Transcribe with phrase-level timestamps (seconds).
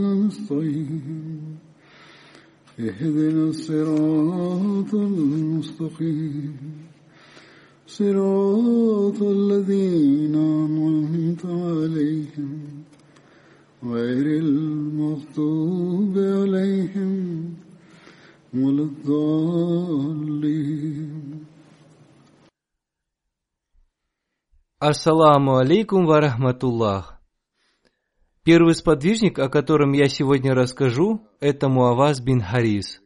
[0.00, 1.58] نستعين
[2.80, 6.56] اهدنا الصراط المستقيم.
[7.86, 12.84] صراط الذين أنعمت عليهم.
[13.84, 17.54] غير المغضوب عليهم
[18.54, 20.20] ولا الضالين.
[24.82, 27.19] السلام عليكم ورحمة الله.
[28.42, 33.02] Первый сподвижник, о котором я сегодня расскажу, это Муаваз бин Харис.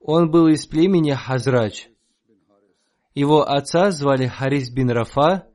[0.00, 1.88] Он был из племени Хазрач.
[3.14, 5.46] Его отца звали Харис бин Рафа,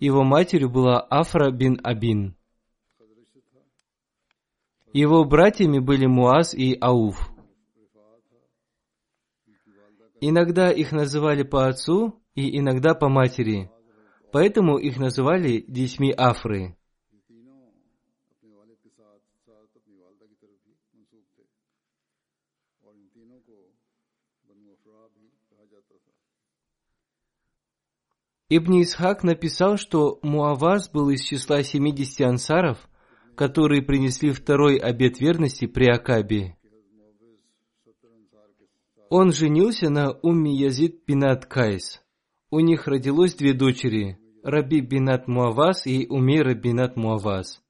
[0.00, 2.34] его матерью была Афра бин Абин.
[4.94, 7.30] Его братьями были Муаз и Ауф.
[10.22, 13.70] Иногда их называли по отцу и иногда по матери,
[14.32, 16.77] поэтому их называли детьми Афры.
[28.50, 32.78] Ибн Исхак написал, что Муаваз был из числа 70 ансаров,
[33.36, 36.56] которые принесли второй обет верности при Акабе.
[39.10, 42.02] Он женился на Умми Язид Бинат Кайс.
[42.50, 47.62] У них родилось две дочери– Раби Бинат Муаваз и Умейра Бинат Муаваз.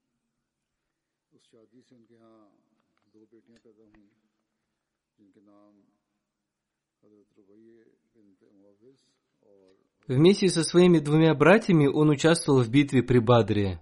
[10.09, 13.79] Вместе со своими двумя братьями он участвовал в битве при Бадре.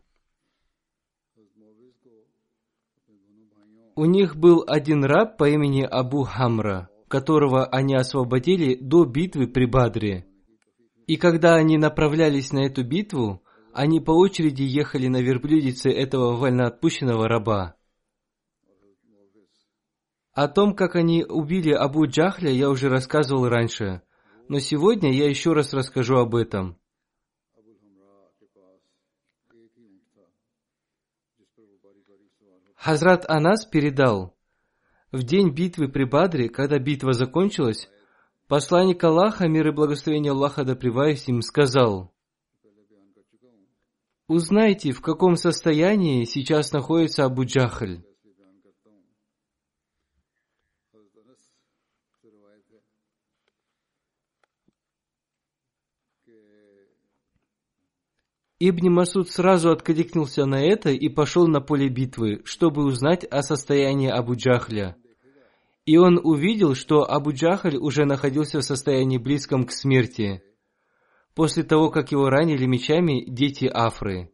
[3.96, 9.68] У них был один раб по имени Абу Хамра, которого они освободили до битвы при
[9.68, 10.26] Бадре.
[11.08, 17.30] И когда они направлялись на эту битву, они по очереди ехали на верблюдице этого вольноотпущенного
[17.30, 17.76] раба.
[20.34, 24.02] О том, как они убили Абу Джахля, я уже рассказывал раньше,
[24.50, 26.78] но сегодня я еще раз расскажу об этом.
[32.76, 34.38] Хазрат Анас передал,
[35.12, 37.90] в день битвы при Бадре, когда битва закончилась,
[38.48, 42.14] посланник Аллаха, мир и благословение Аллаха да им, сказал,
[44.28, 48.04] «Узнайте, в каком состоянии сейчас находится Абу Джахаль.
[58.60, 64.10] Ибн Масуд сразу откликнулся на это и пошел на поле битвы, чтобы узнать о состоянии
[64.10, 64.96] Абу Джахля.
[65.86, 70.42] И он увидел, что Абу Джахаль уже находился в состоянии близком к смерти,
[71.36, 74.32] после того, как его ранили мечами дети Афры.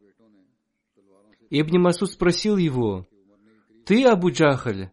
[1.50, 3.06] Ибн Масуд спросил его,
[3.84, 4.90] «Ты Абу Джахаль?»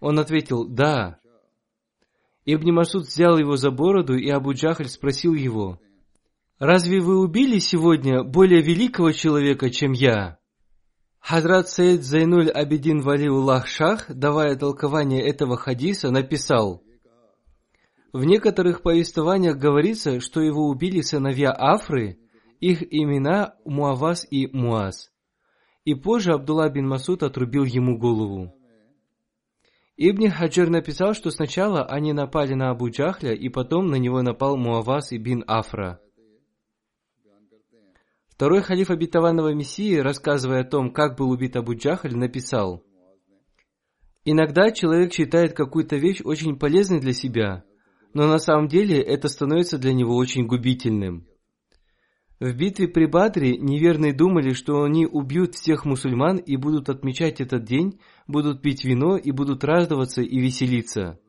[0.00, 1.20] Он ответил, «Да».
[2.44, 5.78] Ибн Масуд взял его за бороду, и Абу Джахаль спросил его,
[6.58, 10.38] Разве вы убили сегодня более великого человека, чем я?
[11.18, 16.84] Хазрат Саид Зайнуль Абидин Валиуллах Шах, давая толкование этого хадиса, написал,
[18.14, 22.20] в некоторых повествованиях говорится, что его убили сыновья Афры,
[22.60, 25.10] их имена Муаваз и Муаз.
[25.84, 28.54] И позже Абдулла бин Масуд отрубил ему голову.
[29.96, 34.56] Ибн Хаджир написал, что сначала они напали на Абу Джахля, и потом на него напал
[34.56, 36.00] Муаваз и бин Афра.
[38.34, 42.82] Второй халиф обетованного Мессии, рассказывая о том, как был убит Абу Джахаль, написал,
[44.24, 47.64] «Иногда человек считает какую-то вещь очень полезной для себя,
[48.12, 51.28] но на самом деле это становится для него очень губительным.
[52.40, 57.64] В битве при Бадре неверные думали, что они убьют всех мусульман и будут отмечать этот
[57.64, 61.20] день, будут пить вино и будут радоваться и веселиться.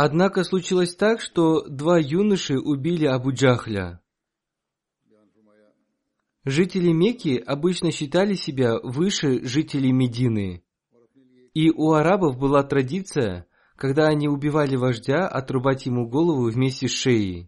[0.00, 4.00] Однако случилось так, что два юноши убили Абу Джахля.
[6.44, 10.62] Жители Мекки обычно считали себя выше жителей Медины.
[11.52, 17.47] И у арабов была традиция, когда они убивали вождя, отрубать ему голову вместе с шеей.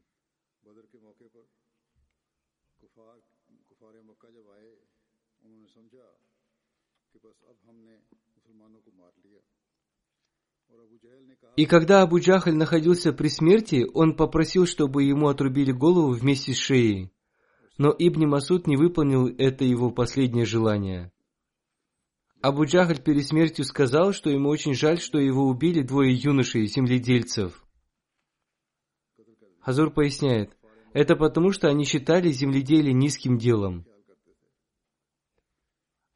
[11.61, 16.57] И когда Абу Джахаль находился при смерти, он попросил, чтобы ему отрубили голову вместе с
[16.57, 17.13] шеей.
[17.77, 21.13] Но Ибн Масуд не выполнил это его последнее желание.
[22.41, 27.63] Абу Джахаль перед смертью сказал, что ему очень жаль, что его убили двое юношей, земледельцев.
[29.61, 30.57] Хазур поясняет,
[30.95, 33.85] это потому, что они считали земледелие низким делом.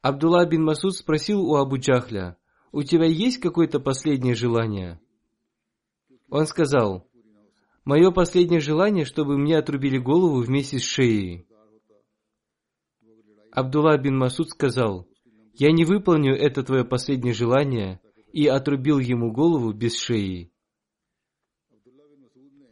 [0.01, 2.39] Абдулла бин Масуд спросил у Абу Джахля,
[2.73, 5.03] у тебя есть какое-то последнее желание?
[6.35, 7.09] Он сказал,
[7.85, 11.47] мое последнее желание, чтобы мне отрубили голову вместе с шеей.
[13.53, 15.07] Абдулла бин Масуд сказал,
[15.53, 18.01] я не выполню это твое последнее желание,
[18.33, 20.51] и отрубил ему голову без шеи.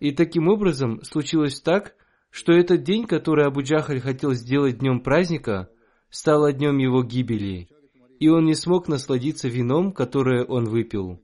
[0.00, 1.94] И таким образом случилось так,
[2.30, 5.70] что этот день, который Абу Джахаль хотел сделать днем праздника,
[6.10, 7.68] стал днем его гибели,
[8.18, 11.22] и он не смог насладиться вином, которое он выпил.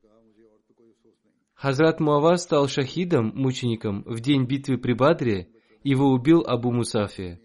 [1.61, 5.51] Хазрат Муава стал шахидом, мучеником, в день битвы при Бадре,
[5.83, 7.41] его убил Абу Мусафи.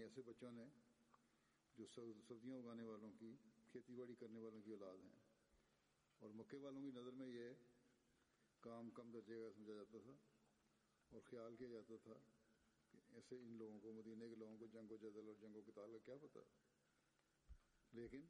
[17.94, 18.26] لیکن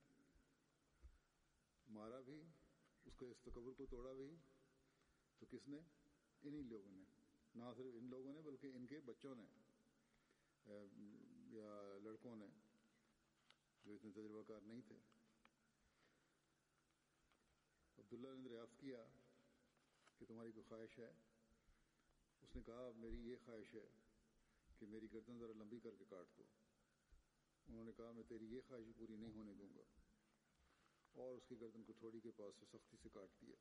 [1.89, 2.21] مارا
[5.39, 5.79] تو کس نے؟
[6.43, 7.03] انہی لوگوں نے،
[7.55, 9.47] نہ صرف ان لوگوں نے بلکہ ان کے بچوں نے
[11.47, 12.47] یا لڑکوں نے
[13.85, 14.97] جو اتنے تجربہ کار نہیں تھے۔
[17.99, 19.07] عبداللہ نے دریافت کیا
[20.19, 21.13] کہ تمہاری کوئی خواہش ہے؟
[22.43, 23.87] اس نے کہا، میری یہ خواہش ہے
[24.79, 26.43] کہ میری گردن ذرا لمبی کر کے کاٹ دو۔
[27.69, 29.83] انہوں نے کہا، میں تیری یہ خواہش پوری نہیں ہونے دوں گا۔
[31.13, 33.55] اور اس کی گردن کو تھوڑی کے پاس سے سختی سے کاٹ دیا۔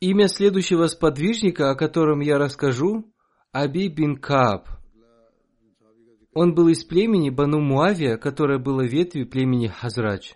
[0.00, 3.14] Имя следующего сподвижника, о котором я расскажу,
[3.52, 4.81] Аби бин Кааб.
[6.34, 10.34] Он был из племени Бану Муавия, которое было ветвью племени Хазрач.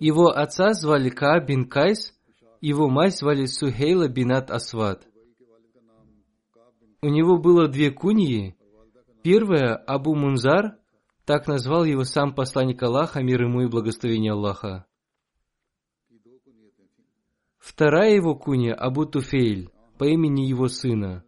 [0.00, 2.14] Его отца звали Ка бин Кайс,
[2.60, 5.06] его мать звали Сухейла бинат Асват.
[7.02, 8.56] У него было две куньи.
[9.22, 10.78] Первая– Абу Мунзар,
[11.26, 14.86] так назвал его сам посланник Аллаха, мир ему и благословение Аллаха.
[17.58, 21.24] Вторая его кунья– Абу Туфейль по имени его сына.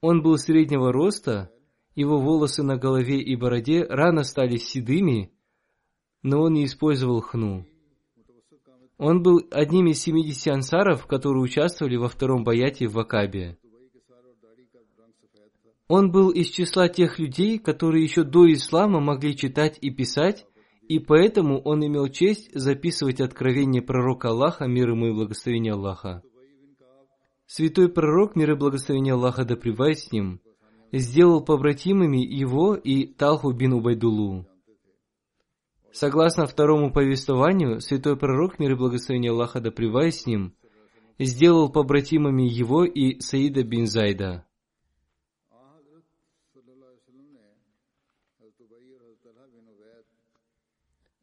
[0.00, 1.50] Он был среднего роста,
[1.94, 5.32] его волосы на голове и бороде рано стали седыми,
[6.22, 7.66] но он не использовал хну.
[8.96, 13.58] Он был одним из 70 ансаров, которые участвовали во втором баяте в Вакабе.
[15.88, 20.46] Он был из числа тех людей, которые еще до ислама могли читать и писать,
[20.88, 26.22] и поэтому он имел честь записывать откровения пророка Аллаха, мир ему и благословение Аллаха.
[27.46, 30.40] Святой пророк, мир и благословение Аллаха да с ним,
[30.92, 34.46] сделал побратимами его и Талху бин Убайдулу.
[35.92, 40.54] Согласно второму повествованию, святой пророк, мир и благословение Аллаха да с ним,
[41.18, 44.46] сделал побратимами его и Саида бин Зайда.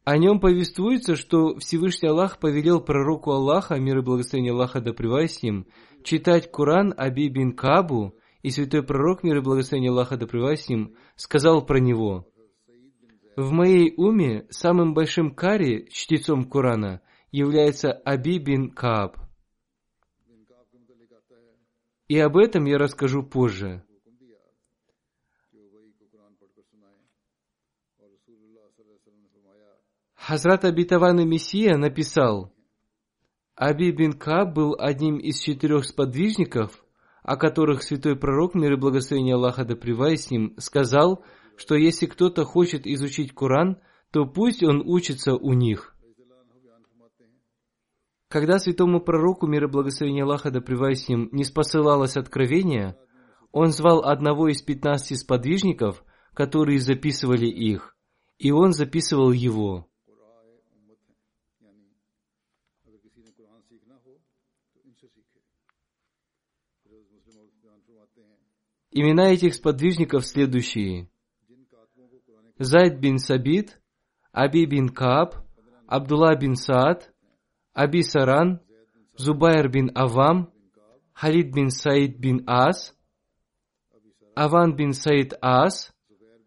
[0.04, 5.42] О нем повествуется, что Всевышний Аллах повелел пророку Аллаха, мир и благословение Аллаха да с
[5.42, 5.66] ним,
[6.04, 10.96] читать Коран Аби бин Кабу, и святой пророк, мир и благословение Аллаха да с ним,
[11.16, 12.28] сказал про него,
[13.36, 19.16] В моей уме самым большим кари, чтецом Корана, является Аби бин Кааб.
[22.08, 23.84] И об этом я расскажу позже.
[30.14, 32.51] Хазрат Абитаван Мессия написал,
[33.54, 36.84] Аби бин Кааб был одним из четырех сподвижников,
[37.22, 41.24] о которых святой пророк, мир и благословение Аллаха да с ним, сказал,
[41.56, 43.78] что если кто-то хочет изучить Коран,
[44.10, 45.94] то пусть он учится у них.
[48.28, 52.96] Когда святому пророку, мир и благословение Аллаха да с ним, не спосылалось откровение,
[53.52, 57.94] он звал одного из пятнадцати сподвижников, которые записывали их,
[58.38, 59.91] и он записывал его.
[68.94, 71.08] Имена этих сподвижников следующие.
[72.58, 73.80] Зайд бин Сабит,
[74.32, 75.34] Аби бин Кааб,
[75.86, 77.10] Абдулла бин Саад,
[77.72, 78.60] Аби Саран,
[79.16, 80.52] Зубайр бин Авам,
[81.14, 82.94] Халид бин Саид бин Ас,
[84.34, 85.94] Аван бин Саид Ас,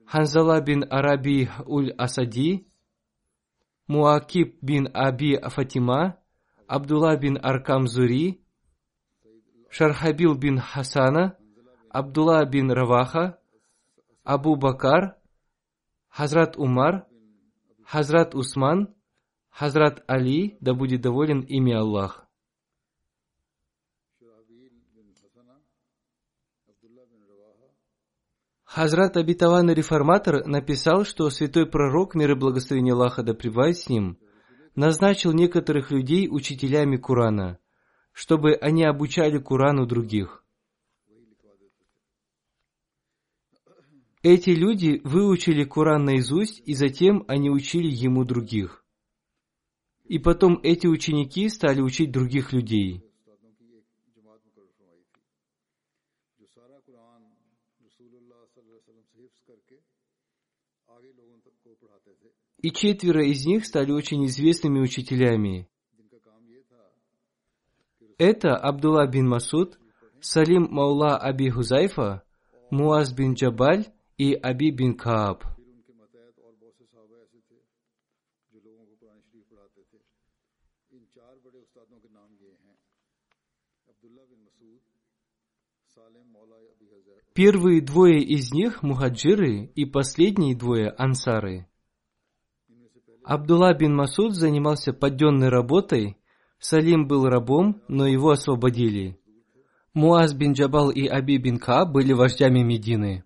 [0.05, 2.67] Ханзала бин Араби Уль Асади,
[3.87, 6.19] Муакиб бин Аби Фатима,
[6.67, 8.45] Абдулла бин Аркам Зури,
[9.71, 11.37] Шархабил бин Хасана,
[11.99, 13.39] Абдулла бин Раваха,
[14.25, 15.15] Абу Бакар,
[16.09, 17.05] Хазрат Умар,
[17.85, 18.93] Хазрат Усман,
[19.49, 22.27] Хазрат Али, да будет доволен ими Аллах.
[28.65, 34.19] Хазрат Абитаван Реформатор написал, что святой пророк, мир и благословение Аллаха да с ним,
[34.75, 37.57] назначил некоторых людей учителями Курана,
[38.11, 40.44] чтобы они обучали Курану других.
[44.27, 48.83] Эти люди выучили Коран наизусть, и затем они учили ему других.
[50.05, 53.03] И потом эти ученики стали учить других людей.
[62.63, 65.69] И четверо из них стали очень известными учителями.
[68.17, 69.77] Это Абдулла бин Масуд,
[70.19, 72.23] Салим Маула Аби Хузайфа,
[72.71, 73.85] Муаз бин Джабаль
[74.17, 75.43] и Аби бин Кааб.
[87.33, 91.67] Первые двое из них– мухаджиры, и последние двое– ансары.
[93.25, 96.17] Абдулла бин Масуд занимался подденной работой,
[96.59, 99.19] Салим был рабом, но его освободили.
[99.93, 103.25] Муаз бин Джабал и Аби бин Кааб были вождями Медины.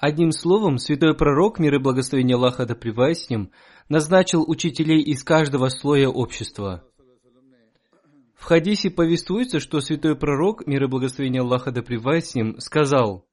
[0.00, 3.50] Одним словом, святой пророк, мир и благословение Аллаха да с ним,
[3.90, 6.82] назначил учителей из каждого слоя общества.
[8.34, 13.26] В хадисе повествуется, что святой пророк, мир и благословение Аллаха да с ним, сказал,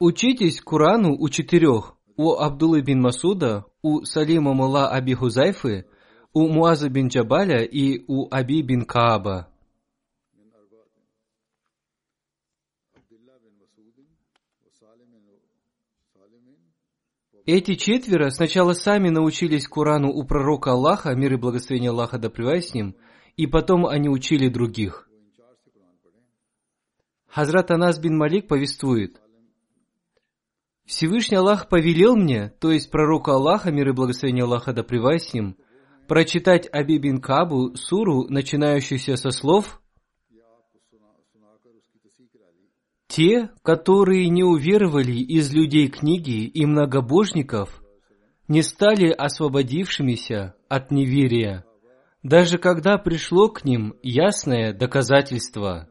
[0.00, 5.86] «Учитесь Курану у четырех, у Абдуллы бин Масуда, у Салима Мула Аби Хузайфы,
[6.32, 9.53] у Муаза бин Джабаля и у Аби бин Кааба».
[17.46, 22.74] Эти четверо сначала сами научились Курану у пророка Аллаха, мир и благословение Аллаха да с
[22.74, 22.96] ним,
[23.36, 25.08] и потом они учили других.
[27.26, 29.20] Хазрат Анас бин Малик повествует,
[30.86, 35.56] Всевышний Аллах повелел мне, то есть пророку Аллаха, мир и благословение Аллаха да с ним,
[36.06, 39.80] прочитать Аби бин Кабу суру, начинающуюся со слов
[43.14, 47.80] Те, которые не уверовали из людей книги и многобожников,
[48.48, 51.64] не стали освободившимися от неверия,
[52.24, 55.88] даже когда пришло к ним ясное доказательство.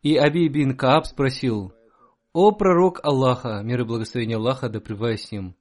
[0.00, 1.74] И Аби бин Кааб спросил,
[2.32, 5.56] «О пророк Аллаха, мир и благословение Аллаха, да с ним,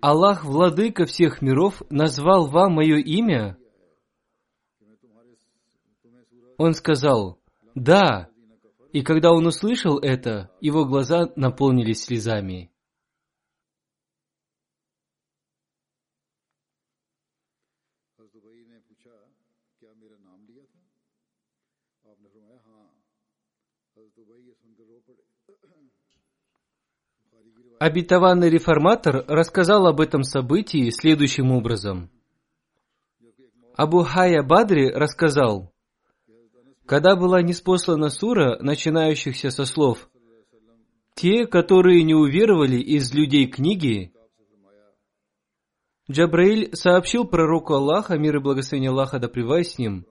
[0.00, 3.58] Аллах, владыка всех миров, назвал вам мое имя?»
[6.56, 7.38] Он сказал,
[7.82, 8.28] да.
[8.92, 12.70] И когда он услышал это, его глаза наполнились слезами.
[27.78, 32.10] Обетованный реформатор рассказал об этом событии следующим образом.
[33.76, 35.72] Абу Хая Бадри рассказал,
[36.88, 40.08] когда была неспослана сура, начинающихся со слов
[41.14, 44.14] Те, которые не уверовали из людей книги,
[46.10, 50.06] Джабраиль сообщил пророку Аллаха, мир и благословение Аллаха да с ним,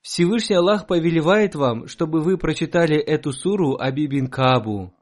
[0.00, 4.94] Всевышний Аллах повелевает вам, чтобы вы прочитали эту суру Аби бин Каабу.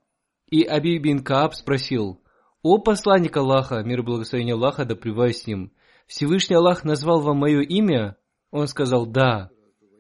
[0.51, 2.21] И Аби бин Кааб спросил,
[2.63, 5.71] «О посланник Аллаха, мир и благословение Аллаха да с ним,
[6.09, 8.17] Всевышний Аллах назвал вам мое имя?»
[8.51, 9.51] Он сказал, «Да».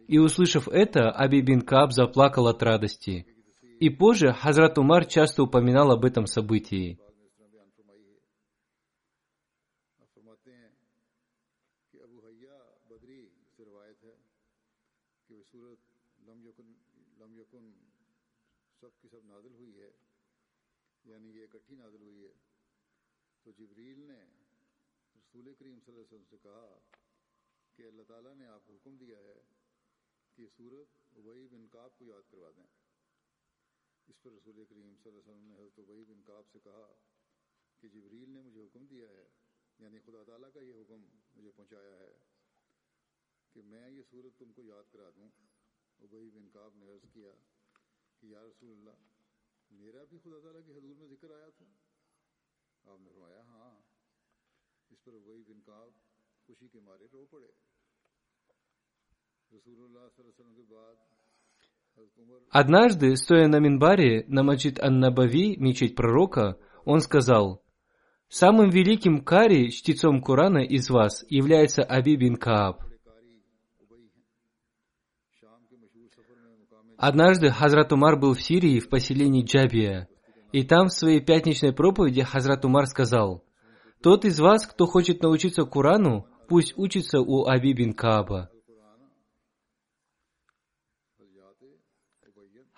[0.08, 3.26] И услышав это, Аби бин Кааб заплакал от радости.
[3.78, 6.98] И позже Хазрат Умар часто упоминал об этом событии.
[26.42, 26.78] کہا
[27.76, 29.37] کہ اللہ تعالیٰ نے آپ کو حکم دیا ہے
[30.38, 32.66] کہ یہ صورت ابئی بن کعب کو یاد کروا دیں۔
[34.08, 36.94] اس پر رسول کریم صلی اللہ علیہ وسلم نے حضرت ابئی بن کعب سے کہا
[37.80, 39.28] کہ جبریل نے مجھے حکم دیا ہے
[39.78, 41.04] یعنی خدا تعالیٰ کا یہ حکم
[41.34, 42.18] مجھے پہنچایا ہے
[43.52, 45.28] کہ میں یہ صورت تم کو یاد کرا دوں۔
[45.98, 47.30] ابئی بن کعب نے عرض کیا
[48.20, 49.06] کہ یا رسول اللہ،
[49.70, 51.66] میرا بھی خدا تعالیٰ کے حضور میں ذکر آیا تھا؟
[52.82, 53.80] آپ نے فرمایا ہاں۔
[54.90, 55.90] اس پر ابئی بن کعب
[56.46, 57.67] خوشی کے مارے رو پڑے۔
[62.50, 67.62] Однажды, стоя на Минбаре, на Маджид Ан-Набави, мечеть пророка, он сказал,
[68.28, 72.82] «Самым великим кари, чтецом Корана из вас, является Аби бин Кааб».
[76.96, 80.08] Однажды Хазрат Умар был в Сирии в поселении Джабия,
[80.52, 83.44] и там в своей пятничной проповеди Хазрат Умар сказал,
[84.02, 88.50] «Тот из вас, кто хочет научиться Корану, пусть учится у Аби бин Кааба».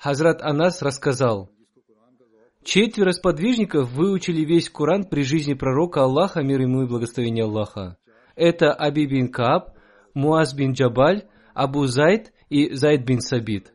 [0.02, 1.50] Хазрат Анас рассказал,
[2.64, 7.98] четверо сподвижников выучили весь Коран при жизни пророка Аллаха, мир ему и благословение Аллаха.
[8.34, 9.76] Это Аби бин Кааб,
[10.14, 13.74] Муаз бин Джабаль, Абу Зайд и Зайд бин Сабит.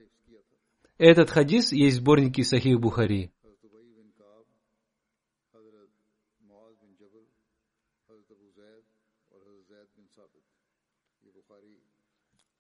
[0.98, 3.32] Этот хадис есть в сборнике Сахих Бухари.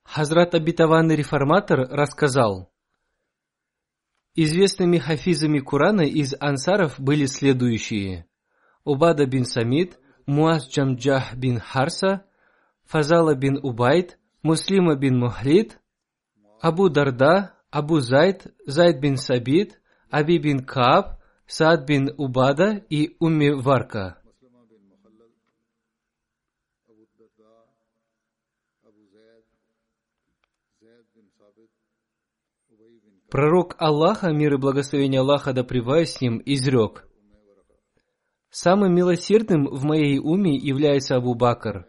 [0.03, 2.69] Хазрат обетованный реформатор рассказал,
[4.37, 8.27] Известными хафизами Курана из ансаров были следующие.
[8.83, 12.25] Убада бин Самид, Муаз Джамджах бин Харса,
[12.83, 15.79] Фазала бин Убайд, Муслима бин Мухлид,
[16.61, 23.51] Абу Дарда, Абу Зайд, Зайд бин Сабид, Аби бин Кааб, Саад бин Убада и Умми
[23.51, 24.21] Варка.
[33.29, 37.07] Пророк Аллаха, мир и благословение Аллаха да с ним, изрек.
[38.49, 41.85] Самым милосердным в моей уме является Абу Бакр.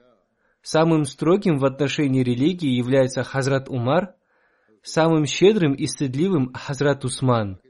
[0.63, 4.17] Самым строгим в отношении религии является Хазрат Умар.
[4.83, 7.61] Самым щедрым и стыдливым Хазрат Усман.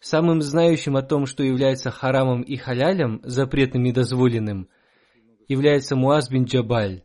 [0.00, 4.68] Самым знающим о том, что является харамом и халялем, запретным и дозволенным,
[5.48, 7.04] является Муаз бин Джабаль.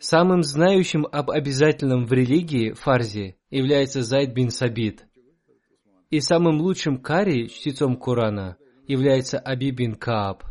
[0.00, 5.04] Самым знающим об обязательном в религии, фарзе, является Зайд бин Сабит.
[6.08, 8.56] И самым лучшим кари, чтецом Корана,
[8.88, 10.42] является Аби бин Кааб.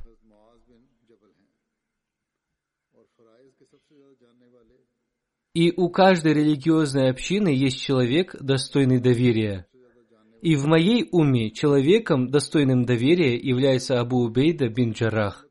[5.56, 9.66] И у каждой религиозной общины есть человек, достойный доверия.
[10.44, 15.49] И в моей уме человеком, достойным доверия, является Абу Убейда бин Джарах.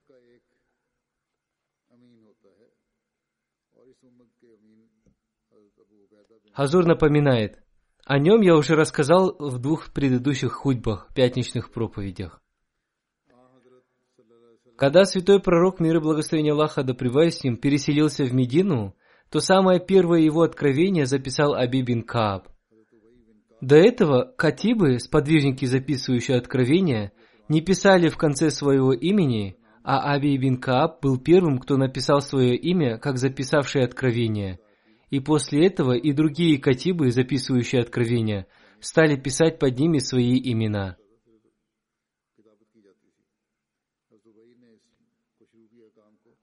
[6.58, 7.60] Хазур напоминает,
[8.04, 12.42] о нем я уже рассказал в двух предыдущих худьбах, пятничных проповедях.
[14.76, 18.96] Когда святой пророк мир и благословения Аллаха да с ним переселился в Медину,
[19.30, 22.48] то самое первое его откровение записал Аби бин Кааб.
[23.60, 27.12] До этого катибы, сподвижники, записывающие откровения,
[27.48, 32.56] не писали в конце своего имени, а Аби бин Кааб был первым, кто написал свое
[32.56, 34.58] имя, как записавший откровение–
[35.10, 38.46] и после этого и другие катибы, записывающие откровения,
[38.80, 40.96] стали писать под ними свои имена.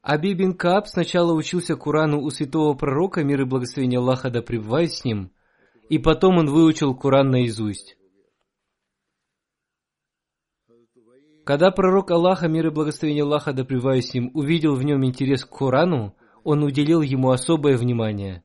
[0.01, 4.93] Аби бин Кааб сначала учился Курану у святого пророка, мир и благословение Аллаха да пребывает
[4.93, 5.32] с ним,
[5.89, 7.97] и потом он выучил Куран наизусть.
[11.43, 15.43] Когда пророк Аллаха, мир и благословение Аллаха да пребывает с ним, увидел в нем интерес
[15.43, 18.43] к Курану, он уделил ему особое внимание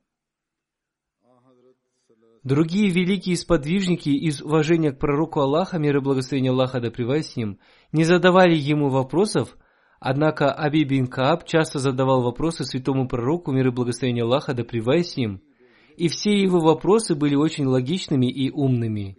[2.43, 7.59] Другие великие сподвижники из уважения к пророку Аллаха, мир и благословение Аллаха да с ним,
[7.91, 9.55] не задавали ему вопросов,
[9.99, 15.17] однако Аби бин Кааб часто задавал вопросы святому пророку, мир и благословение Аллаха да с
[15.17, 15.41] ним,
[15.97, 19.17] и все его вопросы были очень логичными и умными.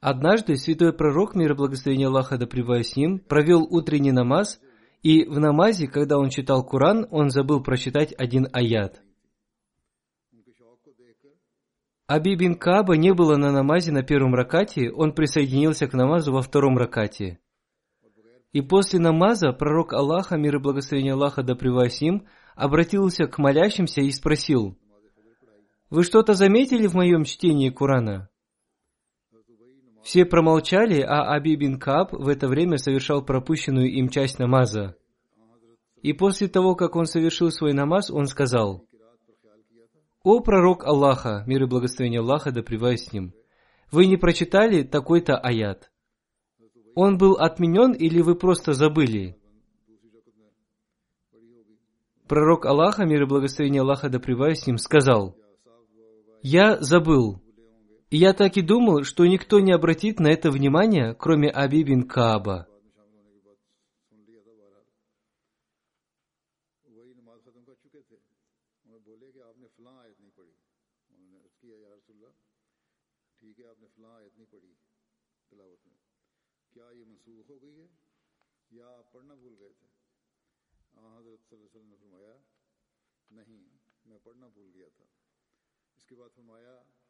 [0.00, 4.60] Однажды святой пророк, мир и благословение Аллаха да с ним, провел утренний намаз–
[5.02, 9.02] и в намазе, когда он читал Коран, он забыл прочитать один аят.
[12.06, 16.42] Аби бин Кааба не было на намазе на первом ракате, он присоединился к намазу во
[16.42, 17.38] втором ракате.
[18.52, 24.10] И после намаза пророк Аллаха, мир и благословение Аллаха да им, обратился к молящимся и
[24.10, 24.78] спросил,
[25.90, 28.28] «Вы что-то заметили в моем чтении Корана?»
[30.02, 34.96] Все промолчали, а Аби бин Каб в это время совершал пропущенную им часть намаза.
[36.02, 38.84] И после того, как он совершил свой намаз, он сказал,
[40.24, 43.32] «О пророк Аллаха, мир и благословение Аллаха, да с ним,
[43.92, 45.92] вы не прочитали такой-то аят?
[46.94, 49.36] Он был отменен или вы просто забыли?»
[52.26, 55.36] Пророк Аллаха, мир и благословение Аллаха, да с ним, сказал,
[56.42, 57.41] «Я забыл,
[58.14, 62.68] я так и думал, что никто не обратит на это внимания, кроме Аби бин Кааба.
[86.34, 87.01] فرمایا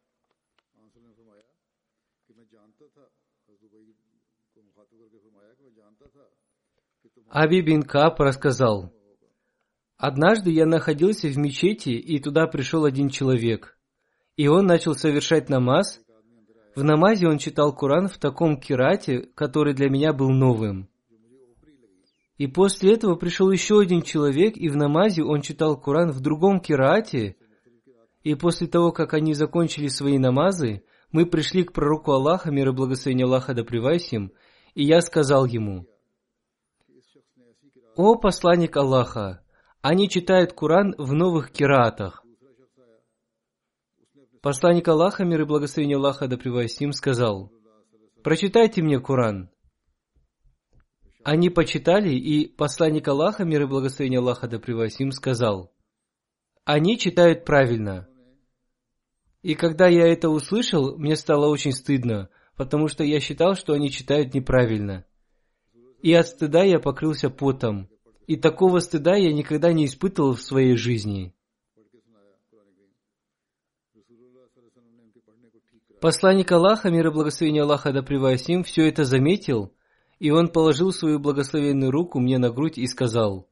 [7.28, 8.92] Аби бин Кааб рассказал,
[9.96, 13.78] «Однажды я находился в мечети, и туда пришел один человек.
[14.36, 16.00] И он начал совершать намаз.
[16.74, 20.88] В намазе он читал Коран в таком кирате, который для меня был новым.
[22.38, 26.60] И после этого пришел еще один человек, и в намазе он читал Коран в другом
[26.60, 27.36] кирате,
[28.22, 32.72] и после того, как они закончили свои намазы, мы пришли к пророку Аллаха, мир и
[32.72, 34.32] благословение Аллаха да им,
[34.74, 35.86] и я сказал ему,
[37.96, 39.44] «О посланник Аллаха,
[39.82, 42.24] они читают Куран в новых кираатах».
[44.40, 47.52] Посланник Аллаха, мир и благословение Аллаха да им, сказал,
[48.24, 49.50] «Прочитайте мне Куран».
[51.24, 55.72] Они почитали, и посланник Аллаха, мир и благословение Аллаха да им, сказал,
[56.64, 58.08] «Они читают правильно».
[59.42, 63.90] И когда я это услышал, мне стало очень стыдно, потому что я считал, что они
[63.90, 65.04] читают неправильно.
[66.00, 67.88] И от стыда я покрылся потом.
[68.28, 71.34] И такого стыда я никогда не испытывал в своей жизни.
[76.00, 79.72] Посланник Аллаха, мир и благословение Аллаха да с ним, все это заметил,
[80.18, 83.48] и он положил свою благословенную руку мне на грудь и сказал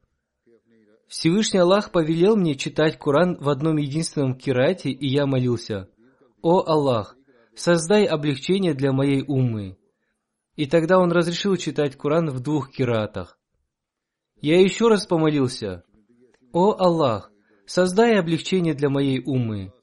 [1.11, 5.89] Всевышний Аллах повелел мне читать Коран в одном единственном кирате, и я молился,
[6.41, 7.17] «О Аллах,
[7.53, 9.77] создай облегчение для моей уммы».
[10.55, 13.37] И тогда он разрешил читать Коран в двух киратах.
[14.39, 15.83] Я еще раз помолился,
[16.53, 17.29] «О Аллах,
[17.65, 19.73] создай облегчение для моей уммы».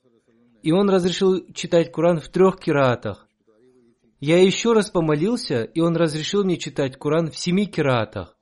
[0.62, 3.28] И он разрешил читать Коран в трех киратах.
[4.18, 8.34] Я еще раз помолился, и он разрешил мне читать Коран в семи киратах.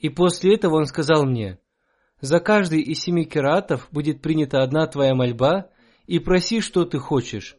[0.00, 1.59] И после этого он сказал мне–
[2.20, 5.70] за каждый из семи кератов будет принята одна твоя мольба,
[6.06, 7.56] и проси, что ты хочешь.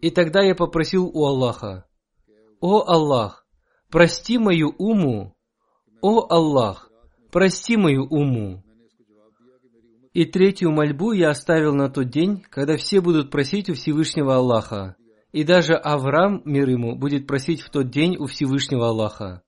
[0.00, 1.86] И тогда я попросил у Аллаха,
[2.60, 3.46] «О Аллах,
[3.90, 5.36] прости мою уму!
[6.00, 6.90] О Аллах,
[7.30, 8.64] прости мою уму!»
[10.12, 14.96] И третью мольбу я оставил на тот день, когда все будут просить у Всевышнего Аллаха.
[15.30, 19.42] И даже Авраам, мир ему, будет просить в тот день у Всевышнего Аллаха.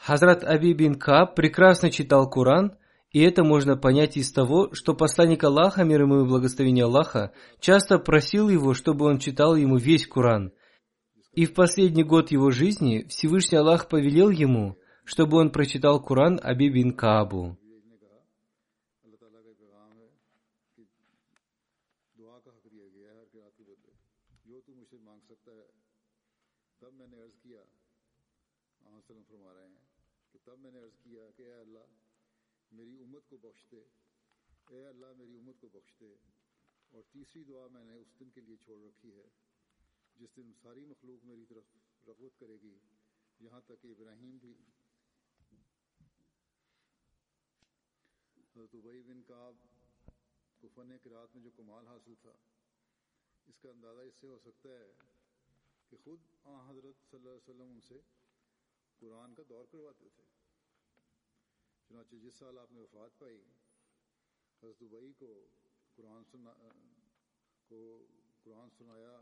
[0.00, 2.76] Хазрат Аби бин Кааб прекрасно читал Куран,
[3.10, 7.98] и это можно понять из того, что посланник Аллаха, мир ему и благословение Аллаха, часто
[7.98, 10.52] просил его, чтобы он читал ему весь Куран.
[11.32, 16.68] И в последний год его жизни Всевышний Аллах повелел ему, чтобы он прочитал Куран Аби
[16.68, 17.58] бин Каабу.
[40.38, 41.64] دن ساری مخلوق میری طرف
[42.08, 42.78] رغبت کرے گی،
[43.40, 44.54] یہاں تک کہ ابراہیم بھی۔
[48.36, 49.56] حضرت ابئی بن کعب
[50.60, 52.32] کو فن رات میں جو کمال حاصل تھا،
[53.46, 54.92] اس کا اندازہ اس سے ہو سکتا ہے
[55.88, 58.00] کہ خود آ حضرت صلی اللہ علیہ وسلم ان سے
[58.98, 60.22] قرآن کا دور کرواتے تھے۔
[61.88, 63.42] چنانچہ جس سال آپ نے وفات پائی،
[64.62, 65.46] حضرت دبئی کو
[65.94, 66.52] قرآن سنا،
[67.68, 68.06] کو
[68.42, 69.20] قرآن سنایا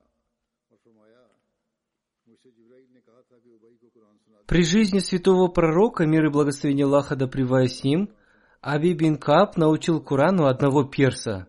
[4.47, 8.11] При жизни святого пророка, мир и благословение Аллаха да с ним,
[8.61, 11.47] Аби бин Кааб научил Курану одного перса.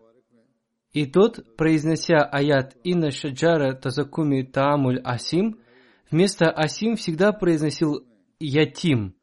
[0.92, 5.60] И тот, произнося аят «Инна шаджара тазакуми таамуль асим»,
[6.10, 8.04] вместо асим всегда произносил
[8.40, 9.14] ятим.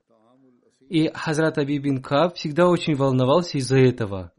[0.90, 4.32] И Хазрат Аби бин Кааб всегда очень волновался из-за этого.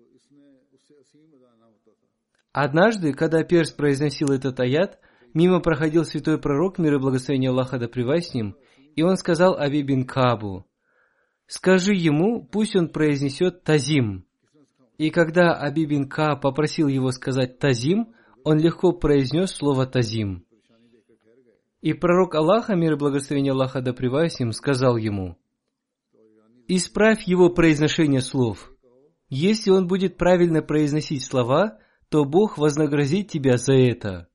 [2.52, 4.98] Однажды, когда перс произносил этот аят,
[5.36, 8.56] мимо проходил святой пророк, мир и благословение Аллаха да с ним,
[8.94, 10.66] и он сказал Аби бин Каабу,
[11.46, 14.24] «Скажи ему, пусть он произнесет тазим».
[14.96, 20.46] И когда Аби бин Кааб попросил его сказать тазим, он легко произнес слово тазим.
[21.82, 25.36] И пророк Аллаха, мир и благословение Аллаха да с ним, сказал ему,
[26.66, 28.72] «Исправь его произношение слов.
[29.28, 34.28] Если он будет правильно произносить слова, то Бог вознаградит тебя за это».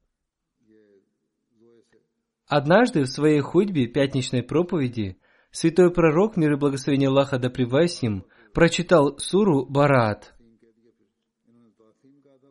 [2.52, 5.18] Однажды в своей худьбе пятничной проповеди
[5.52, 10.34] святой пророк, мир и благословение Аллаха да ним, прочитал суру Барат.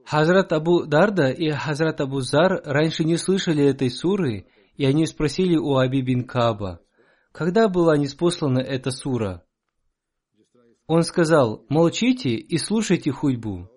[0.06, 5.58] Хазрат Абу Дарда и Хазрат Абу Зар раньше не слышали этой суры, и они спросили
[5.58, 6.80] у Аби бин Каба,
[7.32, 9.44] когда была неспослана эта сура.
[10.86, 13.68] Он сказал, молчите и слушайте худьбу.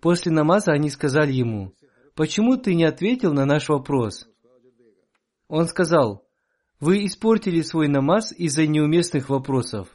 [0.00, 1.74] После намаза они сказали ему,
[2.16, 4.26] почему ты не ответил на наш вопрос?
[5.48, 6.24] Он сказал,
[6.78, 9.88] вы испортили свой намаз из-за неуместных вопросов.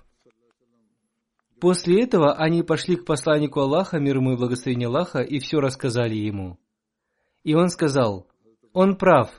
[1.61, 6.15] После этого они пошли к посланнику Аллаха, мир ему и благословение Аллаха, и все рассказали
[6.15, 6.59] ему.
[7.43, 8.27] И он сказал,
[8.73, 9.29] он прав,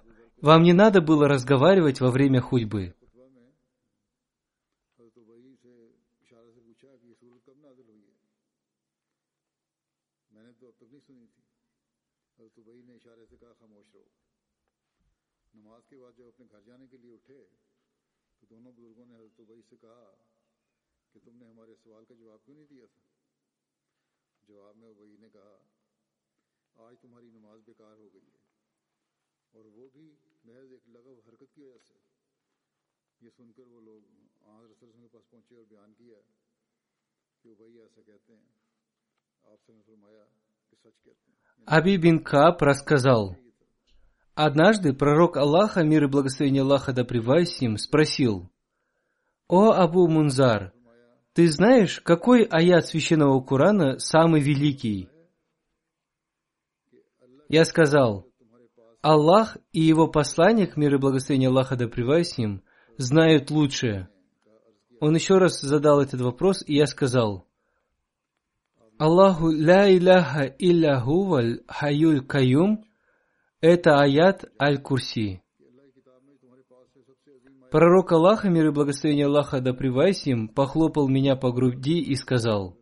[0.41, 2.95] вам не надо было разговаривать во время худьбы.
[41.67, 43.37] Аби бин Кааб рассказал,
[44.35, 48.51] Однажды пророк Аллаха, мир и благословение Аллаха да с ним, спросил,
[49.49, 50.73] «О Абу Мунзар,
[51.35, 55.11] ты знаешь, какой аят священного Корана самый великий?»
[57.49, 58.27] Я сказал,
[59.03, 62.63] Аллах и его посланник, мир и благословение Аллаха да с ним,
[62.97, 64.09] знают лучше.
[64.99, 67.47] Он еще раз задал этот вопрос, и я сказал,
[68.97, 72.87] Аллаху ля иляха илля хуваль хаюль каюм–
[73.61, 75.44] это аят Аль-Курси.
[77.75, 82.79] Пророк Аллаха, мир и благословение Аллаха, да привайся им, похлопал меня по груди и сказал,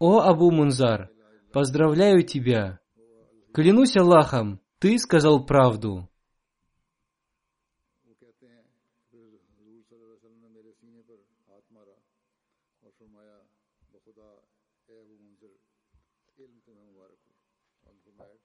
[0.00, 1.10] «О Абу Мунзар,
[1.52, 2.80] поздравляю тебя!
[3.52, 6.08] Клянусь Аллахом, ты сказал правду!»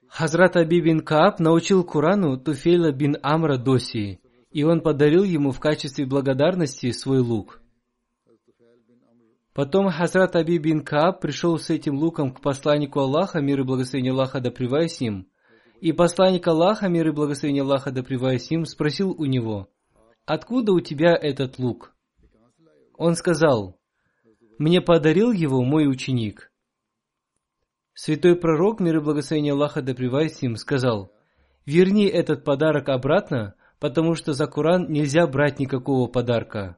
[0.10, 5.60] Хазрат Аби бин Кааб научил Курану Туфейла бин Амра Доси и он подарил ему в
[5.60, 7.62] качестве благодарности свой лук.
[9.54, 14.14] Потом Хазрат Аби бин Кааб пришел с этим луком к посланнику Аллаха, мир и благословение
[14.14, 15.28] Аллаха да с ним,
[15.82, 19.70] и посланник Аллаха, мир и благословение Аллаха да с ним, спросил у него,
[20.26, 21.96] «Откуда у тебя этот лук?»
[22.98, 23.80] Он сказал,
[24.58, 26.52] «Мне подарил его мой ученик».
[27.94, 31.12] Святой пророк, мир и благословение Аллаха да с ним, сказал,
[31.66, 36.78] «Верни этот подарок обратно, потому что за Коран нельзя брать никакого подарка».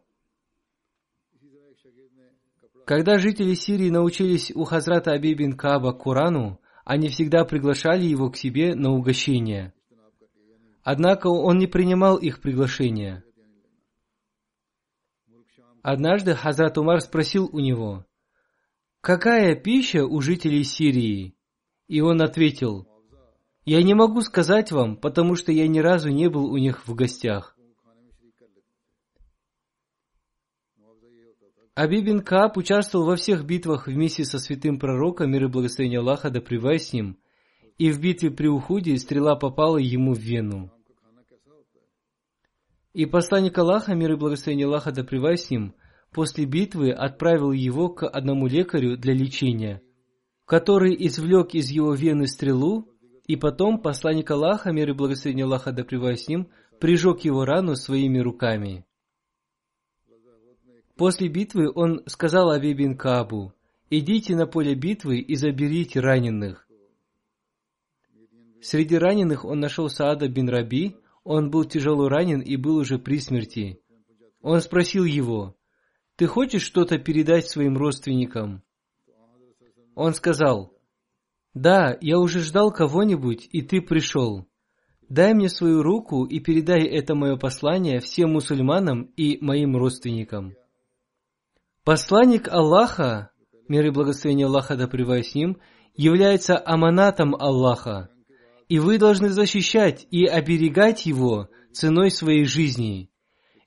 [2.86, 8.38] Когда жители Сирии научились у Хазрата Аби бин Кааба Корану, они всегда приглашали его к
[8.38, 9.74] себе на угощение.
[10.84, 13.24] Однако он не принимал их приглашения.
[15.84, 18.06] Однажды Хазрат Умар спросил у него,
[19.02, 21.36] «Какая пища у жителей Сирии?»
[21.88, 22.88] И он ответил,
[23.64, 26.96] я не могу сказать вам, потому что я ни разу не был у них в
[26.96, 27.56] гостях.
[31.76, 36.30] Аби бин Кааб участвовал во всех битвах вместе со святым пророком, мир и благословение Аллаха,
[36.30, 37.18] да с ним,
[37.78, 40.72] и в битве при уходе стрела попала ему в вену.
[42.94, 45.74] И посланник Аллаха, мир и благословение Аллаха, да с ним,
[46.12, 49.82] после битвы отправил его к одному лекарю для лечения,
[50.46, 52.91] который извлек из его вены стрелу
[53.32, 56.50] и потом посланник Аллаха, мир и благословение Аллаха, да с ним,
[56.82, 58.86] прижег его рану своими руками.
[60.98, 63.54] После битвы он сказал Аби Кабу,
[63.90, 66.68] «Идите на поле битвы и заберите раненых».
[68.62, 73.20] Среди раненых он нашел Саада бин Раби, он был тяжело ранен и был уже при
[73.20, 73.80] смерти.
[74.42, 75.56] Он спросил его,
[76.18, 78.62] «Ты хочешь что-то передать своим родственникам?»
[79.96, 80.71] Он сказал,
[81.54, 84.48] «Да, я уже ждал кого-нибудь, и ты пришел.
[85.10, 90.54] Дай мне свою руку и передай это мое послание всем мусульманам и моим родственникам».
[91.84, 93.32] Посланник Аллаха,
[93.68, 95.58] мир и благословение Аллаха да с ним,
[95.96, 98.10] является аманатом Аллаха,
[98.70, 103.10] и вы должны защищать и оберегать его ценой своей жизни,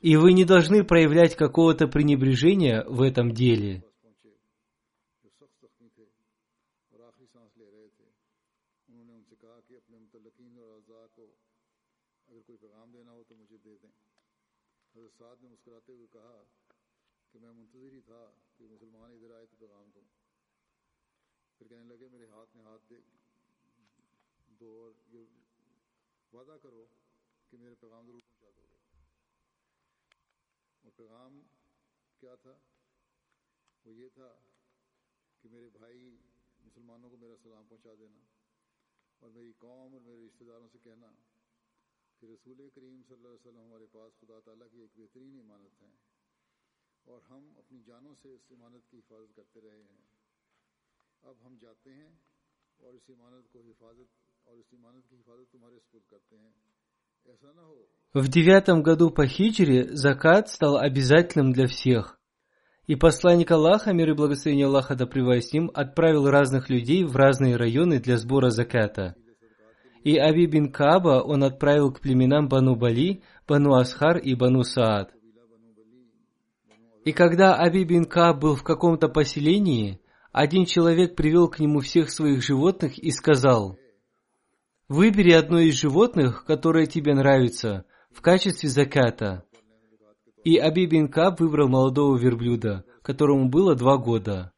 [0.00, 3.84] и вы не должны проявлять какого-то пренебрежения в этом деле.
[26.44, 26.86] وعدہ کرو
[27.50, 28.76] کہ میرے پیغام ضرور پہنچا دو گے۔
[30.82, 31.40] اور پیغام
[32.20, 32.58] کیا تھا؟
[33.84, 34.40] وہ یہ تھا
[35.42, 36.16] کہ میرے بھائی
[36.58, 38.20] مسلمانوں کو میرا سلام پہنچا دینا
[39.18, 41.06] اور میری قوم اور میرے رشتہ داروں سے کہنا
[42.18, 45.82] کہ رسول کریم صلی اللہ علیہ وسلم ہمارے پاس خدا تعالیٰ کی ایک بہترین امانت
[45.82, 45.90] ہے
[47.04, 50.02] اور ہم اپنی جانوں سے اس امانت کی حفاظت کرتے رہے ہیں۔
[51.22, 52.12] اب ہم جاتے ہیں
[52.76, 54.23] اور اس امانت کو حفاظت
[58.12, 62.18] В девятом году по хиджре закат стал обязательным для всех.
[62.86, 67.56] И посланник Аллаха, мир и благословение Аллаха да с ним, отправил разных людей в разные
[67.56, 69.16] районы для сбора заката.
[70.04, 75.10] И Аби бин Каба он отправил к племенам Бану Бали, Бану Асхар и Бану Саад.
[77.04, 82.10] И когда Аби бин Каб был в каком-то поселении, один человек привел к нему всех
[82.10, 83.78] своих животных и сказал–
[84.88, 89.44] Выбери одно из животных, которое тебе нравится, в качестве заката.
[90.44, 94.52] И Аби Каб выбрал молодого верблюда, которому было два года.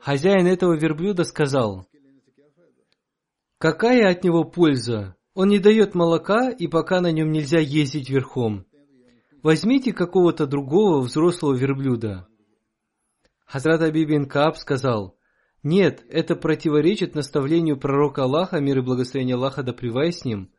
[0.00, 1.86] Хозяин этого верблюда сказал,
[3.58, 5.14] «Какая от него польза?
[5.34, 8.66] Он не дает молока, и пока на нем нельзя ездить верхом.
[9.44, 12.26] Возьмите какого-то другого взрослого верблюда».
[13.46, 15.16] Хазрат Аби Каб сказал,
[15.62, 20.50] нет, это противоречит наставлению пророка Аллаха, мир и благословение Аллаха да с ним.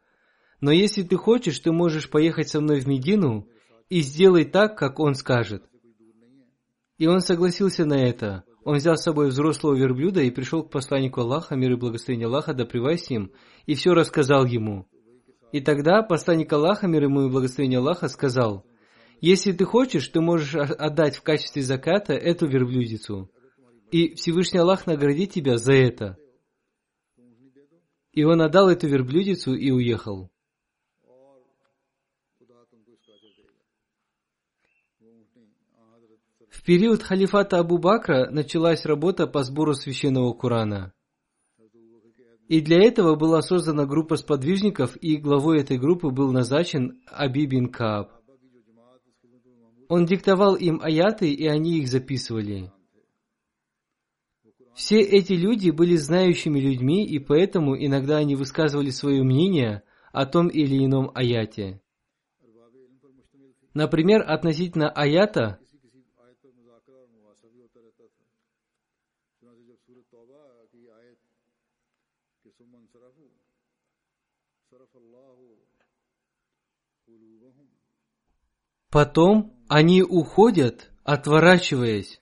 [0.62, 3.50] Но если ты хочешь, ты можешь поехать со мной в Медину
[3.89, 5.63] и сделай так, как он скажет.
[6.98, 8.46] И он согласился на это.
[8.63, 12.54] Он взял с собой взрослого верблюда и пришел к посланнику Аллаха, мир и благословение Аллаха
[12.54, 13.34] да с ним,
[13.66, 14.88] и все рассказал ему.
[15.52, 18.66] И тогда посланник Аллаха, мир ему и благословение Аллаха, сказал,
[19.20, 23.30] «Если ты хочешь, ты можешь отдать в качестве заката эту верблюдицу»
[23.93, 26.17] и Всевышний Аллах наградит тебя за это.
[28.12, 30.32] И он отдал эту верблюдицу и уехал.
[36.49, 40.93] В период халифата Абу Бакра началась работа по сбору священного Корана.
[42.47, 47.71] И для этого была создана группа сподвижников, и главой этой группы был назначен Аби бин
[47.71, 48.12] Кааб.
[49.88, 52.71] Он диктовал им аяты, и они их записывали.
[54.76, 60.48] Все эти люди были знающими людьми, и поэтому иногда они высказывали свое мнение о том
[60.48, 61.82] или ином аяте.
[63.74, 65.60] Например, относительно аята
[78.94, 82.21] Потом они уходят, отворачиваясь.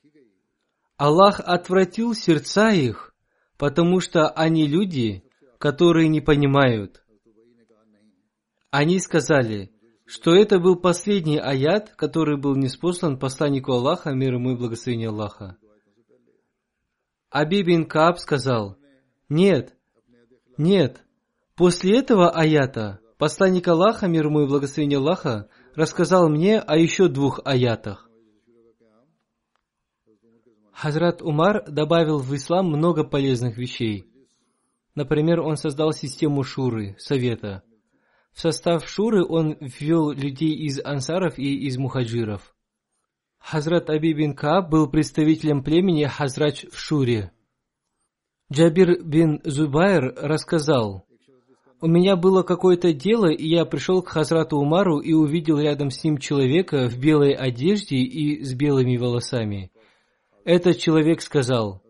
[1.01, 3.15] Аллах отвратил сердца их,
[3.57, 5.23] потому что они люди,
[5.57, 7.03] которые не понимают.
[8.69, 9.71] Они сказали,
[10.05, 15.57] что это был последний аят, который был неспослан посланнику Аллаха, мир ему и благословение Аллаха.
[17.31, 18.77] Аби бин Кааб сказал,
[19.27, 19.73] нет,
[20.59, 21.03] нет,
[21.55, 27.39] после этого аята посланник Аллаха, мир ему и благословение Аллаха, рассказал мне о еще двух
[27.43, 28.10] аятах.
[30.81, 34.07] Хазрат Умар добавил в ислам много полезных вещей.
[34.95, 37.61] Например, он создал систему шуры, совета.
[38.33, 42.55] В состав шуры он ввел людей из ансаров и из мухаджиров.
[43.37, 47.31] Хазрат Аби бин Кааб был представителем племени Хазрач в Шуре.
[48.51, 51.05] Джабир бин Зубайр рассказал,
[51.79, 56.03] «У меня было какое-то дело, и я пришел к Хазрату Умару и увидел рядом с
[56.03, 59.71] ним человека в белой одежде и с белыми волосами.
[60.43, 61.83] Этот человек сказал,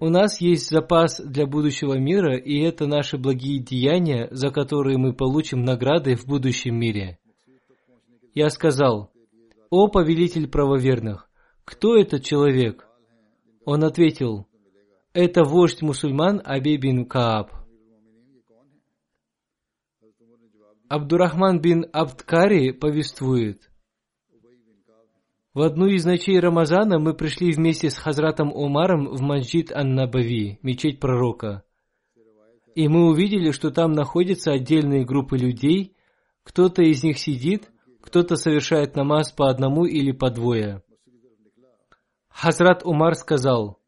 [0.00, 5.12] «У нас есть запас для будущего мира, и это наши благие деяния, за которые мы
[5.12, 7.18] получим награды в будущем мире».
[8.34, 9.10] Я сказал,
[9.70, 11.28] «О повелитель правоверных,
[11.64, 12.86] кто этот человек?»
[13.64, 14.46] Он ответил,
[15.12, 17.50] «Это вождь мусульман Аби бин Кааб».
[20.88, 23.70] Абдурахман бин Абдкари повествует,
[25.58, 31.00] в одну из ночей Рамазана мы пришли вместе с Хазратом Умаром в Маджид Ан-Набави, мечеть
[31.00, 31.64] пророка.
[32.76, 35.96] И мы увидели, что там находятся отдельные группы людей,
[36.44, 40.84] кто-то из них сидит, кто-то совершает намаз по одному или по двое.
[42.28, 43.80] Хазрат Умар сказал,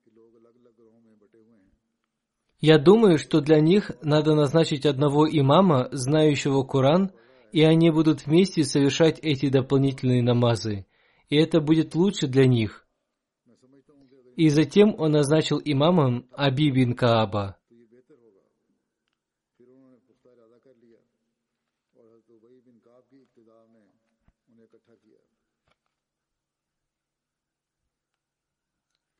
[2.58, 7.12] «Я думаю, что для них надо назначить одного имама, знающего Коран,
[7.52, 10.84] и они будут вместе совершать эти дополнительные намазы,
[11.30, 12.86] и это будет лучше для них».
[14.36, 17.56] И затем он назначил имамом Аби бин Кааба.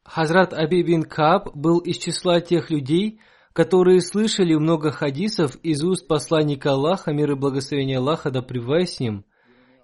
[0.05, 3.21] Хазрат Аби бин Кааб был из числа тех людей,
[3.53, 9.25] которые слышали много хадисов из уст посланника Аллаха, мир и благословение Аллаха да с ним,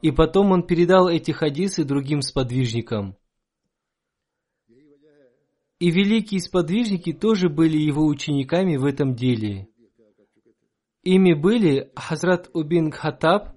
[0.02, 3.16] и потом он передал эти хадисы другим сподвижникам.
[5.78, 9.68] И великие сподвижники тоже были его учениками в этом деле.
[11.02, 13.50] Ими были Хазрат Убин Хатаб,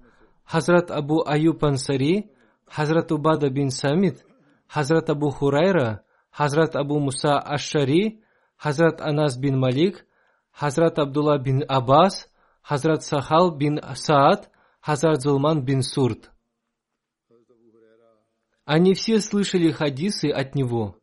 [0.44, 2.30] Хазрат Абу Аюб Ансари,
[2.66, 4.24] Хазрат Убада бин Самид,
[4.68, 8.22] Хазрат Абу Хурайра, Хазрат Абу Муса Аш-Шари,
[8.56, 10.06] Хазрат Анас бин Малик,
[10.52, 12.28] Хазрат Абдулла бин Аббас,
[12.62, 14.50] Хазрат Сахал бин Саад,
[14.80, 16.30] Хазрат Зулман бин Сурт.
[18.64, 20.96] Они все слышали хадисы от него.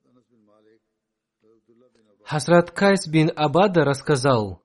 [2.24, 4.64] Хазрат Кайс бин Абада рассказал,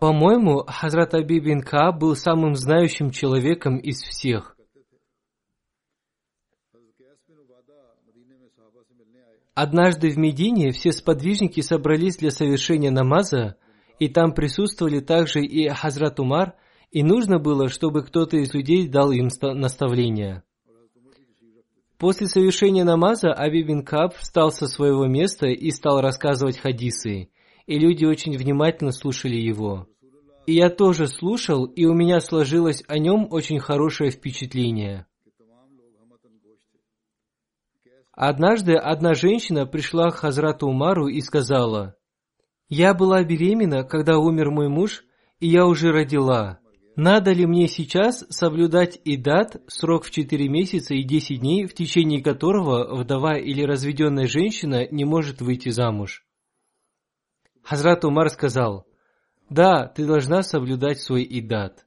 [0.00, 4.56] «По-моему, Хазрат Аби бин Ка был самым знающим человеком из всех.
[9.54, 13.56] Однажды в Медине все сподвижники собрались для совершения намаза,
[13.98, 16.56] и там присутствовали также и Хазрат Умар,
[16.90, 20.42] и нужно было, чтобы кто-то из людей дал им наставление.
[21.98, 27.30] После совершения намаза Аби бин Каб встал со своего места и стал рассказывать хадисы,
[27.66, 29.88] и люди очень внимательно слушали его.
[30.46, 35.06] И я тоже слушал, и у меня сложилось о нем очень хорошее впечатление.
[38.12, 41.96] Однажды одна женщина пришла к Хазрату Умару и сказала,
[42.68, 45.04] «Я была беременна, когда умер мой муж,
[45.40, 46.60] и я уже родила.
[46.96, 52.22] Надо ли мне сейчас соблюдать идат, срок в четыре месяца и десять дней, в течение
[52.22, 56.24] которого вдова или разведенная женщина не может выйти замуж?»
[57.62, 58.86] Хазрат Умар сказал,
[59.50, 61.84] «Да, ты должна соблюдать свой идат».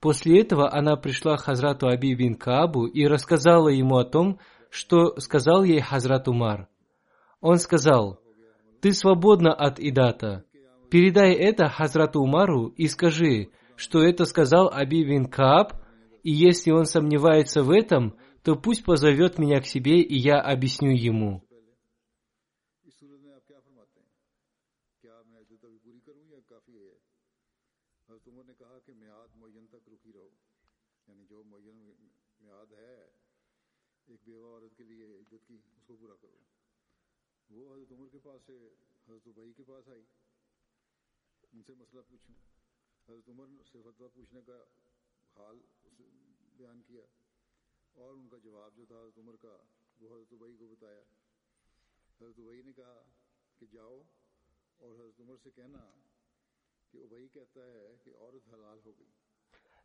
[0.00, 4.40] После этого она пришла к Хазрату Аби бин Каабу и рассказала ему о том,
[4.70, 6.68] что сказал ей Хазрат Умар.
[7.40, 8.18] Он сказал,
[8.80, 10.44] «Ты свободна от идата.
[10.90, 15.72] Передай это Хазрату Умару и скажи, что это сказал Аби бин Кааб,
[16.22, 20.90] и если он сомневается в этом, то пусть позовет меня к себе, и я объясню
[20.90, 21.42] ему.
[37.84, 38.56] حضرت عمر کے پاس سے
[39.08, 40.02] حضرت بھائی کے پاس آئی
[41.52, 42.53] ان سے مسئلہ پوچھوں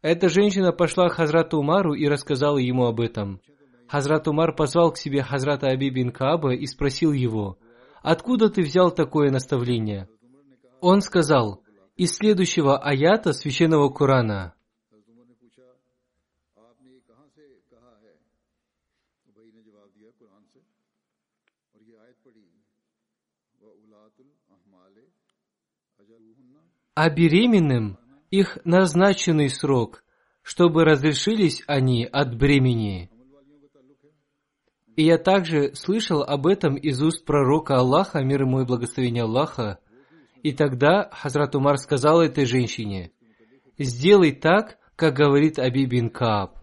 [0.01, 3.41] эта женщина пошла к Хазрату Умару и рассказала ему об этом.
[3.89, 7.57] Хазрат Умар позвал к себе Хазрата Аби бин Кааба и спросил его,
[8.01, 10.07] «Откуда ты взял такое наставление?»
[10.80, 11.63] Он сказал,
[12.00, 14.54] из следующего аята Священного Корана.
[26.95, 27.97] А беременным
[28.32, 30.06] их назначенный срок,
[30.41, 33.12] чтобы разрешились они от бремени.
[34.95, 39.80] И я также слышал об этом из уст пророка Аллаха, мир ему и благословение Аллаха,
[40.44, 43.12] и тогда Хазрат Умар сказал этой женщине,
[43.78, 46.60] «Сделай так, как говорит Аби бин Кааб».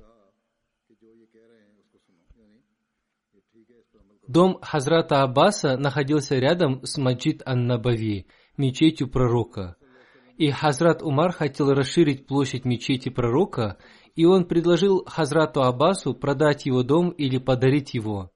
[4.26, 9.76] Дом Хазрата Аббаса находился рядом с Маджид Ан-Набави, мечетью пророка.
[10.36, 13.78] И Хазрат Умар хотел расширить площадь мечети пророка,
[14.16, 18.32] и он предложил Хазрату Аббасу продать его дом или подарить его.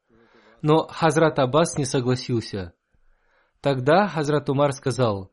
[0.62, 2.74] Но Хазрат Аббас не согласился.
[3.60, 5.30] Тогда Хазрат Умар сказал,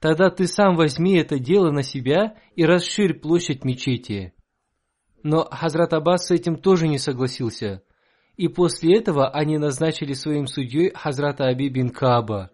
[0.00, 4.34] «Тогда ты сам возьми это дело на себя и расширь площадь мечети».
[5.22, 7.82] Но Хазрат Аббас с этим тоже не согласился–
[8.36, 12.50] и после этого они назначили своим судьей Хазрата Аби бин Кааба.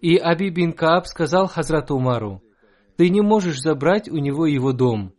[0.00, 2.42] И Аби бин Кааб сказал Хазрату Умару,
[2.96, 5.14] «Ты не можешь забрать у него его дом».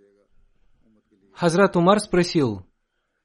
[1.34, 2.66] Хазрат Умар спросил,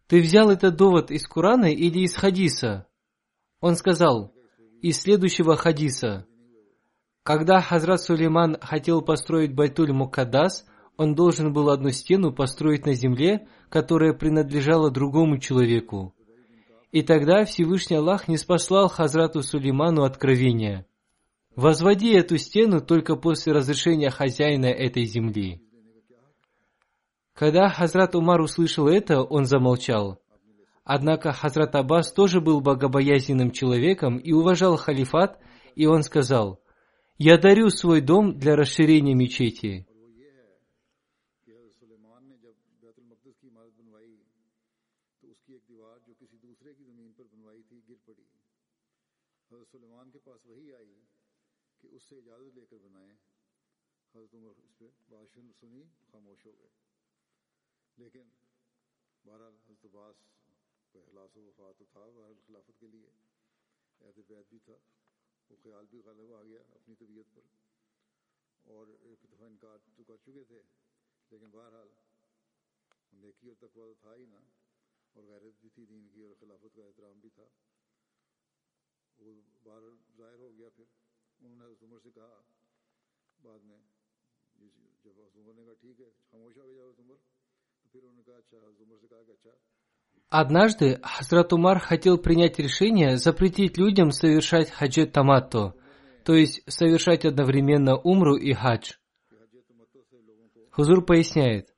[0.06, 2.86] «Ты взял этот довод из Курана или из Хадиса?»
[3.60, 4.32] Он сказал,
[4.80, 6.26] «Из следующего Хадиса».
[7.24, 10.64] Когда Хазрат Сулейман хотел построить Байтуль Мукаддас,
[10.96, 16.14] он должен был одну стену построить на земле, которая принадлежала другому человеку.
[16.90, 20.86] И тогда Всевышний Аллах не спаслал Хазрату Сулейману откровения.
[21.54, 25.60] Возводи эту стену только после разрешения хозяина этой земли.
[27.34, 30.20] Когда Хазрат Умар услышал это, он замолчал.
[30.90, 35.38] Однако Хазрат Аббас тоже был богобоязненным человеком и уважал халифат,
[35.74, 36.62] и он сказал,
[37.18, 39.86] «Я дарю свой дом для расширения мечети».
[64.28, 64.76] بیت بھی تھا،
[65.50, 67.42] وہ خیال بھی غالب آ گیا اپنی طبیعت پر۔
[68.64, 70.62] اور ایک دفعہ انکار تو کر چکے تھے،
[71.30, 71.88] لیکن بہرحال
[73.12, 74.40] نیکی اور تقوی تو تھا ہی نا۔
[75.14, 77.46] اور غیرت بھی تھی دین کی اور خلافت کا احترام بھی تھا۔
[79.18, 79.82] وہ باہر
[80.16, 80.84] ظاہر ہو گیا پھر۔
[81.40, 82.42] انہوں نے حضرت عمر سے کہا
[83.42, 83.78] بعد میں
[85.02, 87.16] جب حضرت عمر نے کہا ٹھیک ہے، خاموش ہو گیا حضرت عمر،
[87.82, 89.50] تو پھر انہوں نے کہا اچھا حضرت عمر سے کہا کہ اچھا
[90.28, 95.74] Однажды Хазрат Умар хотел принять решение запретить людям совершать хаджет таматто,
[96.24, 98.92] то есть совершать одновременно умру и хадж.
[100.70, 101.74] Хузур поясняет,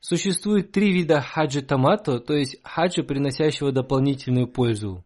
[0.00, 5.04] существует три вида хаджи тамато, то есть хаджа, приносящего дополнительную пользу.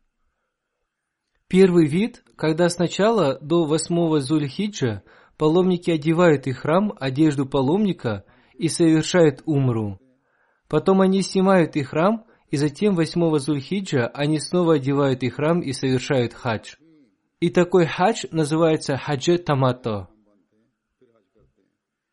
[1.47, 5.03] Первый вид, когда сначала до восьмого Зульхиджа
[5.37, 8.25] паломники одевают их храм, одежду паломника
[8.55, 9.99] и совершают умру.
[10.69, 15.73] Потом они снимают их храм, и затем восьмого Зульхиджа они снова одевают их храм и
[15.73, 16.75] совершают хадж.
[17.41, 20.09] И такой хадж называется хаджет тамато.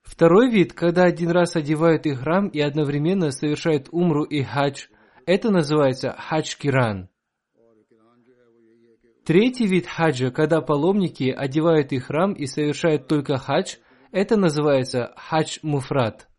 [0.03, 4.87] Второй вид, когда один раз одевают их храм и одновременно совершают умру и хадж,
[5.25, 7.09] это называется хадж киран.
[9.25, 13.77] Третий вид хаджа, когда паломники одевают их храм и совершают только хадж,
[14.11, 16.29] это называется хадж муфрат.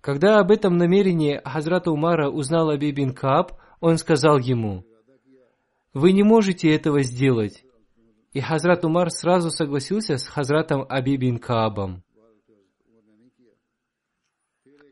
[0.00, 4.84] Когда об этом намерении Хазрата Умара узнал Аби бин Кааб, он сказал ему,
[5.92, 7.64] «Вы не можете этого сделать».
[8.32, 12.02] И Хазрат Умар сразу согласился с Хазратом Аби бин Каабом.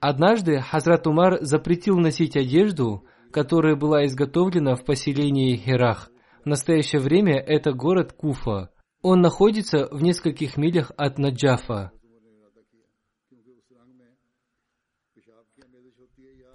[0.01, 6.11] Однажды Хазрат Умар запретил носить одежду, которая была изготовлена в поселении Херах.
[6.45, 8.71] В настоящее время это город Куфа.
[9.03, 11.93] Он находится в нескольких милях от Наджафа.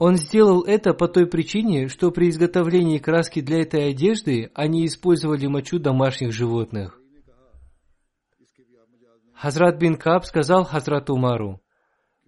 [0.05, 5.47] Он сделал это по той причине, что при изготовлении краски для этой одежды они использовали
[5.47, 6.99] мочу домашних животных.
[9.33, 11.61] Хазрат бин Каб сказал Хазрату Умару,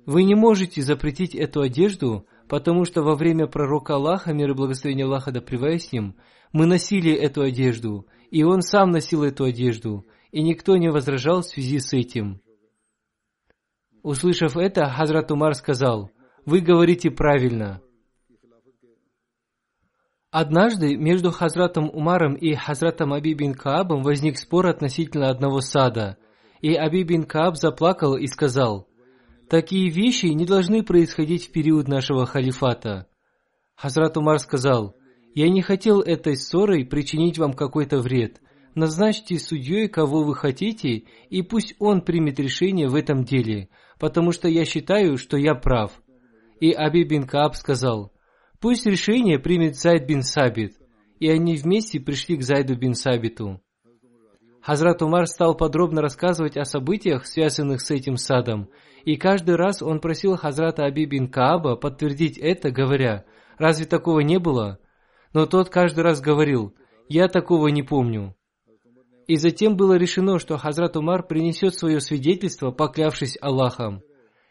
[0.06, 5.06] «Вы не можете запретить эту одежду, потому что во время пророка Аллаха, мир и благословение
[5.06, 6.16] Аллаха да с ним,
[6.54, 11.48] мы носили эту одежду, и он сам носил эту одежду, и никто не возражал в
[11.48, 12.40] связи с этим».
[14.02, 16.10] Услышав это, Хазрат Умар сказал,
[16.46, 17.82] вы говорите правильно.
[20.32, 26.18] Однажды между Хазратом Умаром и Хазратом Аби бин Каабом возник спор относительно одного сада,
[26.62, 28.88] и Аби бин Кааб заплакал и сказал,
[29.50, 33.08] «Такие вещи не должны происходить в период нашего халифата».
[33.76, 34.96] Хазрат Умар сказал,
[35.34, 38.42] «Я не хотел этой ссорой причинить вам какой-то вред,
[38.74, 43.70] назначьте судьей, кого вы хотите, и пусть он примет решение в этом деле,
[44.00, 46.02] потому что я считаю, что я прав.
[46.60, 48.12] И Аби бин Кааб сказал,
[48.60, 50.78] пусть решение примет Зайд бин Сабит.
[51.20, 53.62] И они вместе пришли к Зайду бин Сабиту.
[54.62, 58.70] Хазрат Умар стал подробно рассказывать о событиях, связанных с этим садом,
[59.04, 63.26] и каждый раз он просил Хазрата Аби бин Кааба подтвердить это, говоря,
[63.60, 64.80] «Разве такого не было?»
[65.34, 66.74] Но тот каждый раз говорил,
[67.08, 68.36] «Я такого не помню».
[69.28, 74.02] И затем было решено, что Хазрат Умар принесет свое свидетельство, поклявшись Аллахом.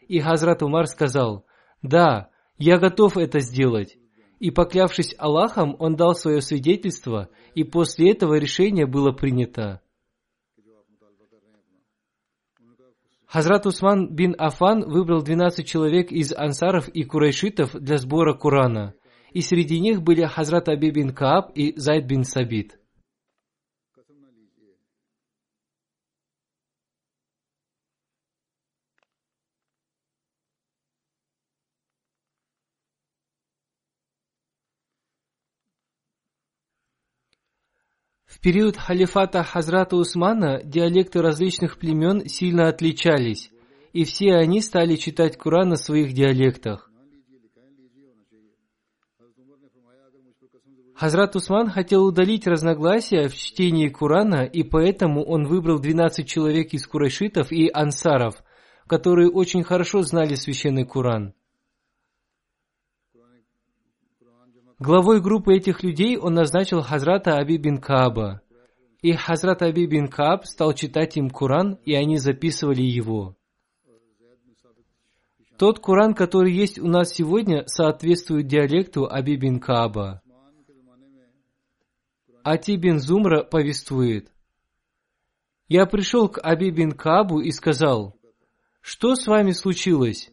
[0.07, 1.44] И Хазрат Умар сказал,
[1.87, 3.97] «Да, я готов это сделать».
[4.39, 9.81] И поклявшись Аллахом, он дал свое свидетельство, и после этого решение было принято.
[13.25, 18.93] Хазрат Усман бин Афан выбрал 12 человек из ансаров и курайшитов для сбора Корана,
[19.31, 22.79] и среди них были Хазрат Аби бин Кааб и Зайд бин Сабит.
[38.35, 43.49] В период халифата Хазрата Усмана диалекты различных племен сильно отличались,
[43.93, 46.91] и все они стали читать Куран на своих диалектах.
[50.95, 56.85] Хазрат Усман хотел удалить разногласия в чтении Курана, и поэтому он выбрал 12 человек из
[56.85, 58.35] курайшитов и ансаров,
[58.85, 61.33] которые очень хорошо знали священный Куран.
[64.77, 68.41] Главой группы этих людей он назначил Хазрата Аби бин Кааба.
[69.01, 73.37] И Хазрат Аби бин Кааб стал читать им Куран, и они записывали его.
[75.57, 80.21] Тот Куран, который есть у нас сегодня, соответствует диалекту Аби бин Кааба.
[82.43, 84.31] Ати бин Зумра повествует.
[85.69, 88.19] Я пришел к Аби бин Каабу и сказал,
[88.81, 90.29] что с вами случилось?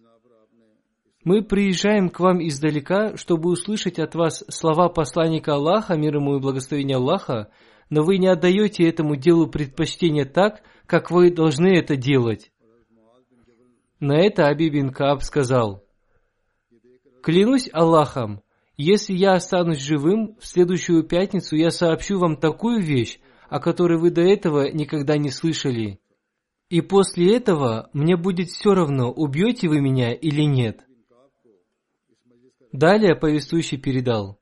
[1.25, 6.41] Мы приезжаем к вам издалека, чтобы услышать от вас слова посланника Аллаха, мир ему и
[6.41, 7.51] благословения Аллаха,
[7.91, 12.51] но вы не отдаете этому делу предпочтение так, как вы должны это делать.
[14.01, 15.85] На это Аби бин Кааб сказал,
[17.23, 18.43] «Клянусь Аллахом,
[18.77, 24.11] если я останусь живым, в следующую пятницу я сообщу вам такую вещь, о которой вы
[24.11, 26.01] до этого никогда не слышали.
[26.69, 30.85] И после этого мне будет все равно, убьете вы меня или нет».
[32.73, 34.41] Далее повествующий передал.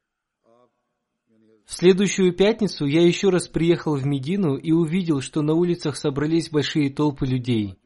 [1.66, 6.50] В следующую пятницу я еще раз приехал в Медину и увидел, что на улицах собрались
[6.50, 7.76] большие толпы людей.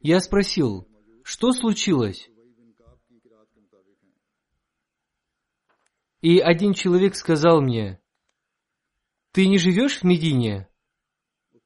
[0.00, 0.88] Я спросил,
[1.22, 2.30] что случилось?
[6.20, 8.00] И один человек сказал мне,
[9.32, 10.68] «Ты не живешь в Медине?»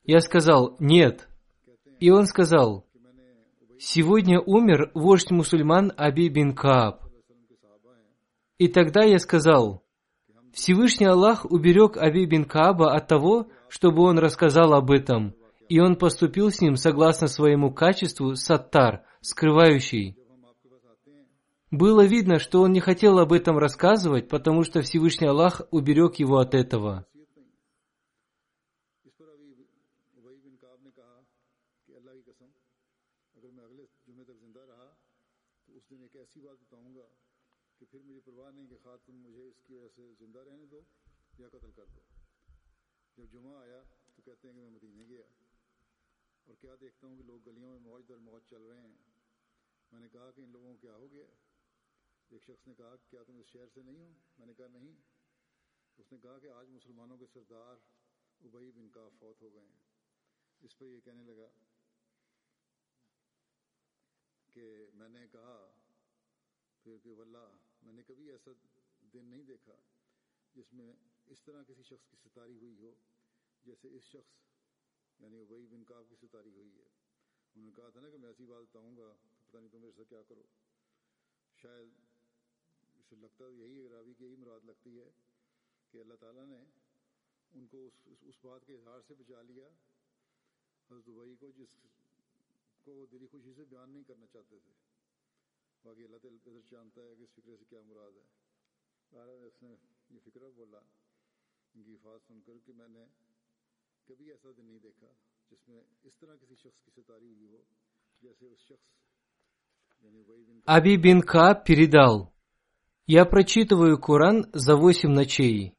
[0.05, 1.29] Я сказал, «Нет».
[2.01, 2.87] И он сказал,
[3.79, 7.10] «Сегодня умер вождь мусульман Аби бин Кааб.
[8.61, 9.83] И тогда я сказал,
[10.53, 15.35] Всевышний Аллах уберег Аби бин Кааба от того, чтобы он рассказал об этом,
[15.71, 20.15] и он поступил с ним согласно своему качеству саттар, скрывающий.
[21.71, 26.37] Было видно, что он не хотел об этом рассказывать, потому что Всевышний Аллах уберег его
[26.37, 27.07] от этого.
[48.17, 48.97] موت چل رہے ہیں۔
[49.93, 51.25] میں نے کہا کہ ان لوگوں کو کیا ہو گیا؟
[52.29, 54.95] ایک شخص نے کہا کیا تم اس شہر سے نہیں ہو؟ میں نے کہا نہیں۔
[55.99, 57.77] اس نے کہا کہ آج مسلمانوں کے سردار
[58.41, 59.79] ابئی بن کا فوت ہو گئے ہیں۔
[60.61, 61.49] اس پر یہ کہنے لگا
[64.51, 65.73] کہ میں نے کہا،
[66.83, 68.51] پھر کہ واللہ، میں نے کبھی ایسا
[69.13, 69.77] دن نہیں دیکھا
[70.55, 70.93] جس میں
[71.27, 72.95] اس طرح کسی شخص کی ستاری ہوئی ہو،
[73.65, 74.41] جیسے اس شخص
[75.21, 77.00] یعنی ابئی بن کاب کی ستاری ہوئی ہے۔
[77.55, 79.81] انہوں نے کہا تھا نا کہ میں ایسی بات بتاؤں گا تو پتہ نہیں تم
[79.81, 80.43] میرے سے کیا کرو۔
[81.63, 81.89] شاید
[83.01, 85.11] اسے لگتا یہی راوی کی یہی مراد لگتی ہے
[85.91, 86.65] کہ اللہ تعالیٰ نے
[87.55, 89.69] ان کو اس اس بات کے اظہار سے بچا لیا۔
[90.91, 91.69] حضرت دبئی کو جس
[92.85, 94.73] کو وہ دلی خوشی سے بیان نہیں کرنا چاہتے تھے۔
[95.83, 98.25] باقی اللہ تعالیٰ بہتر جانتا ہے کہ اس فکرے سے کیا مراد ہے۔
[99.13, 99.77] بارہ اس نے
[100.11, 100.79] یہ فکرہ بولا۔
[101.75, 103.05] ان کی فات سن کر کہ میں نے
[104.09, 105.13] کبھی ایسا دن نہیں دیکھا۔
[110.67, 112.33] Аби бин Кааб передал,
[113.07, 115.75] «Я прочитываю Коран за восемь ночей.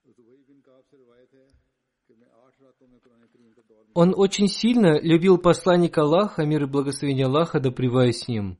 [3.93, 8.57] Он очень сильно любил посланника Аллаха, мир и благословение Аллаха, да с ним.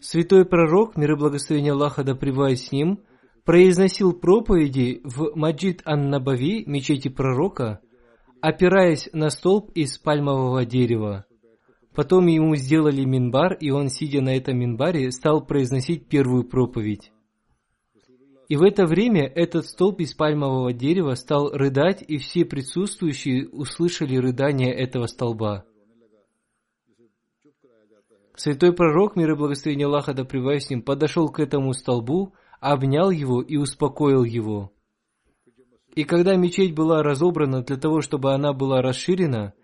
[0.00, 3.02] Святой пророк, мир и благословение Аллаха, да с ним,
[3.44, 7.80] произносил проповеди в Маджид Ан-Набави, мечети пророка,
[8.46, 11.26] опираясь на столб из пальмового дерева.
[11.96, 17.10] Потом ему сделали минбар, и он, сидя на этом минбаре, стал произносить первую проповедь.
[18.48, 24.14] И в это время этот столб из пальмового дерева стал рыдать, и все присутствующие услышали
[24.16, 25.64] рыдание этого столба.
[28.36, 33.42] Святой пророк, мир и благословение Аллаха да с ним, подошел к этому столбу, обнял его
[33.42, 34.70] и успокоил его.
[35.96, 39.54] И когда мечеть была разобрана для того, чтобы она была расширена,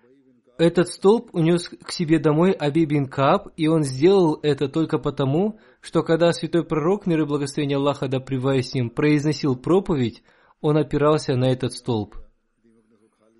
[0.57, 5.59] этот столб унес к себе домой Аби бин Кааб, и он сделал это только потому,
[5.83, 10.22] что когда святой пророк, мир и благословение Аллаха да с ним, произносил проповедь,
[10.62, 12.16] он опирался на этот столб.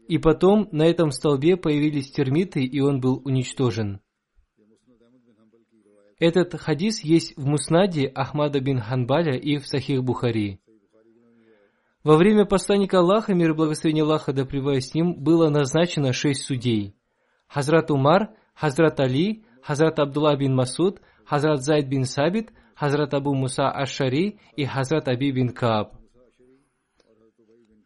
[0.09, 4.01] И потом на этом столбе появились термиты, и он был уничтожен.
[6.19, 10.61] Этот хадис есть в Муснаде Ахмада бин Ханбаля и в Сахих Бухари.
[12.05, 16.97] Во время посланника Аллаха, мир и благословение Аллаха да с ним, было назначено шесть судей.
[17.47, 23.71] Хазрат Умар, Хазрат Али, Хазрат Абдулла бин Масуд, Хазрат Зайд бин Сабит, Хазрат Абу Муса
[23.71, 25.93] Аш-Шари и Хазрат Аби бин Кааб.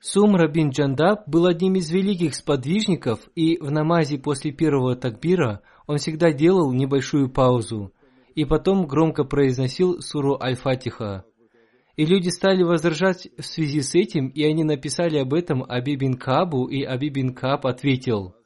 [0.00, 5.98] Сумра бин Джандаб был одним из великих сподвижников, и в намазе после первого такбира он
[5.98, 7.92] всегда делал небольшую паузу,
[8.34, 11.24] и потом громко произносил суру Аль-Фатиха.
[11.97, 16.18] И люди стали возражать в связи с этим, и они написали об этом Аби бин
[16.18, 18.36] Кабу, и Аби бин Каб ответил,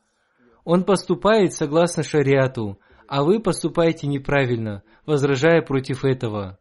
[0.65, 2.79] «Он поступает согласно шариату,
[3.09, 6.61] а вы поступаете неправильно, возражая против этого».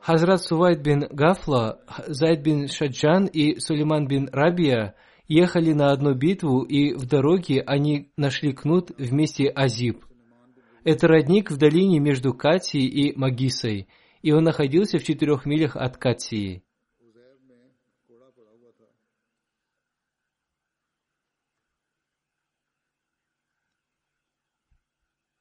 [0.00, 4.94] Хазрат Сувайд бин Гафла, Зайд бин Шаджан и Сулейман бин Рабия
[5.28, 10.04] ехали на одну битву, и в дороге они нашли кнут вместе Азиб.
[10.84, 13.88] Это родник в долине между Катией и Магисой,
[14.22, 16.62] и он находился в четырех милях от Катии.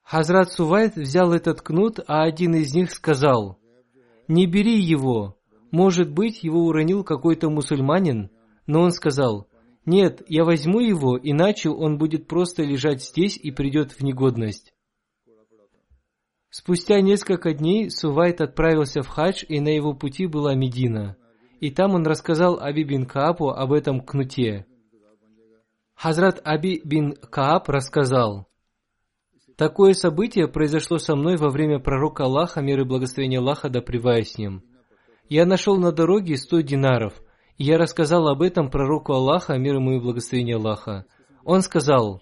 [0.03, 3.59] Хазрат Сувайд взял этот кнут, а один из них сказал–
[4.27, 5.37] не бери его.
[5.71, 8.29] Может быть, его уронил какой-то мусульманин,
[8.65, 9.47] но он сказал,
[9.85, 14.73] нет, я возьму его, иначе он будет просто лежать здесь и придет в негодность.
[16.49, 21.17] Спустя несколько дней Сувайт отправился в хадж, и на его пути была Медина.
[21.59, 24.65] И там он рассказал Аби бин Каапу об этом кнуте.
[25.95, 28.47] Хазрат Аби бин Каап рассказал,
[29.57, 34.37] Такое событие произошло со мной во время пророка Аллаха, мир и благословение Аллаха, да с
[34.37, 34.63] ним.
[35.29, 37.13] Я нашел на дороге сто динаров,
[37.57, 41.05] я рассказал об этом пророку Аллаха, мир ему и благословение Аллаха.
[41.43, 42.21] Он сказал,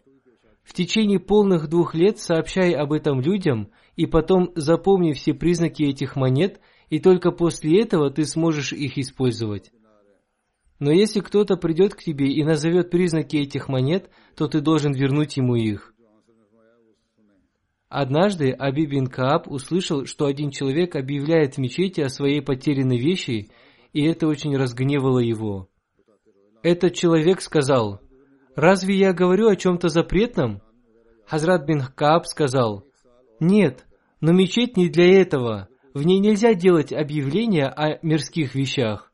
[0.64, 6.16] в течение полных двух лет сообщай об этом людям, и потом запомни все признаки этих
[6.16, 6.60] монет,
[6.90, 9.72] и только после этого ты сможешь их использовать.
[10.80, 15.38] Но если кто-то придет к тебе и назовет признаки этих монет, то ты должен вернуть
[15.38, 15.94] ему их.
[17.90, 23.52] Однажды Аби бин Кааб услышал, что один человек объявляет в мечети о своей потерянной вещи,
[23.94, 25.70] и это очень разгневало его.
[26.64, 28.02] Этот человек сказал,
[28.56, 30.62] «Разве я говорю о чем-то запретном?»
[31.26, 32.86] Хазрат бин Кааб сказал,
[33.40, 33.86] «Нет,
[34.20, 35.70] но мечеть не для этого.
[35.94, 39.12] В ней нельзя делать объявления о мирских вещах».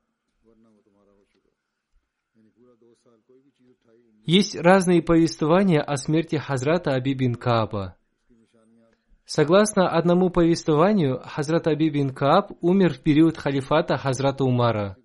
[4.26, 7.96] Есть разные повествования о смерти Хазрата Аби бин Кааба.
[9.32, 14.98] Согласно одному повествованию, Хазрат Аби бин Кааб умер в период халифата Хазрата Умара.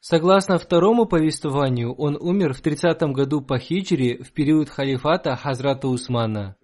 [0.00, 6.56] Согласно второму повествованию, он умер в 30 году по хиджре в период халифата Хазрата Усмана.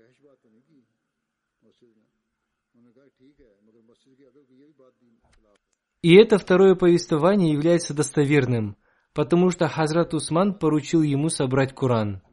[6.03, 8.77] И это второе повествование является достоверным,
[9.15, 12.26] потому что Хазрат Усман поручил ему собрать Коран.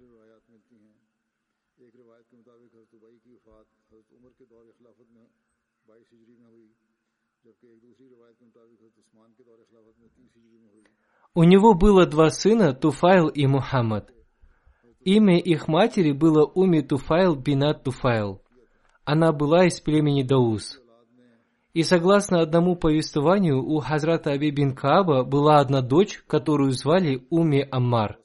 [11.35, 14.11] У него было два сына, Туфайл и Мухаммад.
[15.01, 18.41] Имя их матери было Уми Туфайл бинат Туфайл.
[19.03, 20.79] Она была из племени Даус.
[21.73, 27.67] И согласно одному повествованию, у Хазрата Аби бин Кааба была одна дочь, которую звали Уми
[27.71, 28.19] Аммар.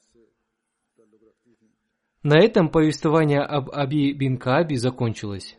[2.21, 5.58] На этом повествование об Аби бин Кааби закончилось.